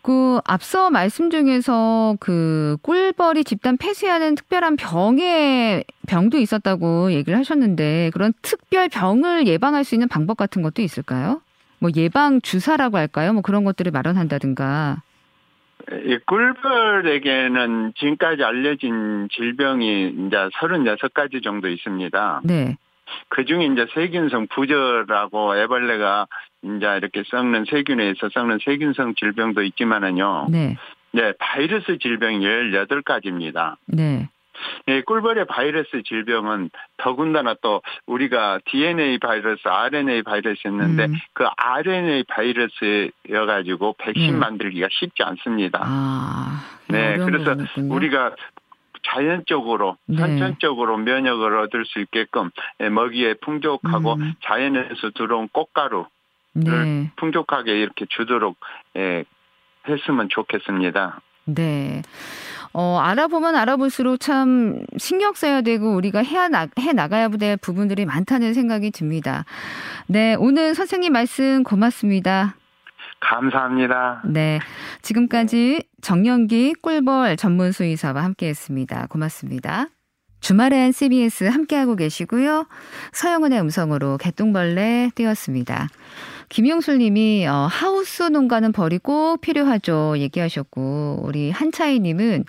그 0.06 0.40
앞서 0.46 0.92
말씀 0.92 1.32
중에서 1.32 2.16
그 2.20 2.78
꿀벌이 2.84 3.44
집단 3.44 3.76
폐쇄하는 3.76 4.36
특별한 4.36 4.76
병의 4.76 5.84
병도 6.08 6.38
있었다고 6.38 7.12
얘기를 7.12 7.40
하셨는데 7.40 8.12
그런 8.14 8.32
특별 8.44 8.88
병을 8.88 9.48
예방할 9.48 9.84
수 9.84 9.96
있는 9.96 10.08
방법 10.08 10.38
같은 10.38 10.62
것도 10.62 10.84
있을까요? 10.84 11.42
뭐 11.80 11.90
예방 11.96 12.40
주사라고 12.40 12.98
할까요? 12.98 13.34
뭐 13.34 13.42
그런 13.42 13.64
것들을 13.64 13.92
마련한다든가. 13.92 15.02
이 15.92 16.18
꿀벌에게는 16.26 17.94
지금까지 17.96 18.44
알려진 18.44 19.28
질병이 19.32 20.16
이제 20.28 20.38
36가지 20.54 21.44
정도 21.44 21.68
있습니다. 21.68 22.42
네. 22.44 22.78
그 23.30 23.46
중에 23.46 23.66
이제 23.66 23.86
세균성 23.94 24.48
부저라고 24.48 25.58
애벌레가 25.58 26.28
이제 26.64 26.98
이렇게 26.98 27.24
썩는 27.30 27.66
세균에서 27.70 28.30
썩는 28.34 28.60
세균성 28.64 29.16
질병도 29.16 29.64
있지만은요. 29.64 30.48
네. 30.50 30.78
네, 31.12 31.34
바이러스 31.40 31.98
질병 32.00 32.40
18가지입니다. 32.40 33.76
네. 33.88 34.28
네, 34.86 35.02
꿀벌의 35.02 35.46
바이러스 35.46 36.02
질병은 36.06 36.70
더군다나 36.98 37.56
또 37.62 37.82
우리가 38.06 38.60
DNA 38.66 39.20
바이러스, 39.20 39.62
RNA 39.66 40.24
바이러스였는데 40.24 41.06
음. 41.06 41.14
그 41.34 41.46
RNA 41.58 42.24
바이러스여가지고 42.28 43.96
백신 43.98 44.36
음. 44.36 44.40
만들기가 44.40 44.88
쉽지 44.92 45.24
않습니다. 45.24 45.82
아, 45.84 46.64
네, 46.88 47.18
그래서 47.18 47.56
우리가 47.90 48.36
자연적으로 49.06 49.98
네. 50.06 50.18
선천적으로 50.18 50.98
면역을 50.98 51.58
얻을 51.60 51.86
수 51.86 52.00
있게끔 52.00 52.50
예, 52.80 52.90
먹이에 52.90 53.36
풍족하고 53.36 54.14
음. 54.14 54.34
자연에서 54.44 55.12
들어온 55.16 55.48
꽃가루를 55.50 56.06
네. 56.54 57.12
풍족하게 57.18 57.80
이렇게 57.80 58.06
주도록 58.10 58.58
예, 58.98 59.26
했으면 59.88 60.30
좋겠습니다. 60.30 61.22
네. 61.46 62.02
어, 62.74 63.00
알아보면 63.00 63.56
알아볼수록 63.56 64.20
참 64.20 64.84
신경 64.98 65.34
써야 65.34 65.62
되고 65.62 65.96
우리가 65.96 66.24
해야 66.24 66.50
나, 66.50 66.68
해 66.78 66.92
나가야 66.92 67.30
될 67.30 67.56
부분들이 67.56 68.06
많다는 68.06 68.54
생각이 68.54 68.92
듭니다. 68.92 69.46
네, 70.08 70.36
오늘 70.38 70.76
선생님 70.76 71.14
말씀 71.14 71.64
고맙습니다. 71.64 72.56
감사합니다. 73.30 74.22
네. 74.26 74.60
지금까지 75.02 75.84
정영기 76.02 76.76
꿀벌 76.82 77.38
전문 77.38 77.72
수의사와 77.72 78.24
함께 78.24 78.48
했습니다. 78.48 79.08
고맙습니다. 79.08 79.88
주말엔 80.42 80.92
CBS 80.92 81.46
함께하고 81.46 81.96
계시고요. 81.96 82.68
서영은의 83.14 83.60
음성으로 83.62 84.18
개똥벌레 84.18 85.12
띄웠습니다. 85.16 85.88
김용술 86.50 87.00
님이 87.00 87.48
어, 87.48 87.68
하우스 87.72 88.22
농가는 88.22 88.72
벌이 88.72 89.00
꼭 89.00 89.42
필요하죠. 89.42 90.14
얘기하셨고, 90.20 91.22
우리 91.24 91.50
한차이 91.50 92.00
님은 92.00 92.46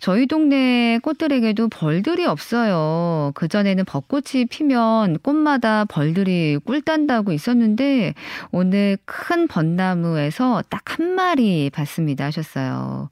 저희 0.00 0.26
동네 0.26 0.98
꽃들에게도 1.00 1.68
벌들이 1.68 2.26
없어요. 2.26 3.30
그전에는 3.36 3.84
벚꽃이 3.84 4.46
피면 4.50 5.18
꽃마다 5.18 5.84
벌들이 5.84 6.58
꿀 6.64 6.82
딴다고 6.82 7.30
있었는데, 7.32 8.14
오늘 8.50 8.98
큰 9.06 9.46
벚나무에서 9.46 10.64
딱 10.68 10.86
한 10.96 11.14
마리 11.14 11.68
봤습니다. 11.70 12.24
하셨어요. 12.26 13.10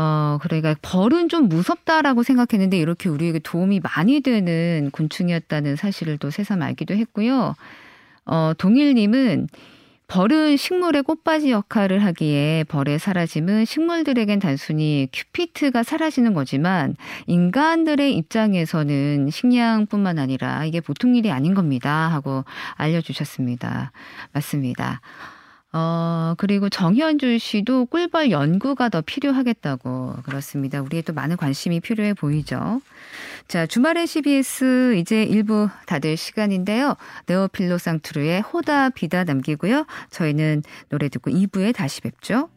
어, 0.00 0.38
그러니까 0.42 0.76
벌은 0.80 1.28
좀 1.28 1.48
무섭다라고 1.48 2.22
생각했는데 2.22 2.78
이렇게 2.78 3.08
우리에게 3.08 3.40
도움이 3.40 3.80
많이 3.80 4.20
되는 4.20 4.90
곤충이었다는 4.92 5.74
사실을 5.74 6.18
또 6.18 6.30
새삼 6.30 6.62
알기도 6.62 6.94
했고요. 6.94 7.56
어, 8.24 8.52
동일님은 8.56 9.48
벌은 10.06 10.56
식물의 10.56 11.02
꽃바지 11.02 11.50
역할을 11.50 12.04
하기에 12.04 12.66
벌의 12.68 13.00
사라짐은 13.00 13.64
식물들에겐 13.64 14.38
단순히 14.38 15.08
큐피트가 15.12 15.82
사라지는 15.82 16.32
거지만 16.32 16.94
인간들의 17.26 18.16
입장에서는 18.16 19.30
식량뿐만 19.30 20.20
아니라 20.20 20.64
이게 20.64 20.80
보통 20.80 21.16
일이 21.16 21.32
아닌 21.32 21.54
겁니다. 21.54 22.08
하고 22.08 22.44
알려주셨습니다. 22.76 23.90
맞습니다. 24.32 25.00
어, 25.72 26.34
그리고 26.38 26.68
정현준 26.68 27.38
씨도 27.38 27.86
꿀벌 27.86 28.30
연구가 28.30 28.88
더 28.88 29.02
필요하겠다고 29.02 30.16
그렇습니다. 30.24 30.80
우리의 30.80 31.02
또 31.02 31.12
많은 31.12 31.36
관심이 31.36 31.80
필요해 31.80 32.14
보이죠. 32.14 32.80
자, 33.48 33.66
주말의 33.66 34.06
CBS 34.06 34.96
이제 34.96 35.22
일부 35.22 35.68
다들 35.86 36.16
시간인데요. 36.16 36.96
네오필로 37.26 37.78
상트루의 37.78 38.40
호다 38.42 38.90
비다 38.90 39.24
남기고요. 39.24 39.86
저희는 40.10 40.62
노래 40.88 41.08
듣고 41.08 41.30
2부에 41.30 41.74
다시 41.74 42.00
뵙죠. 42.00 42.48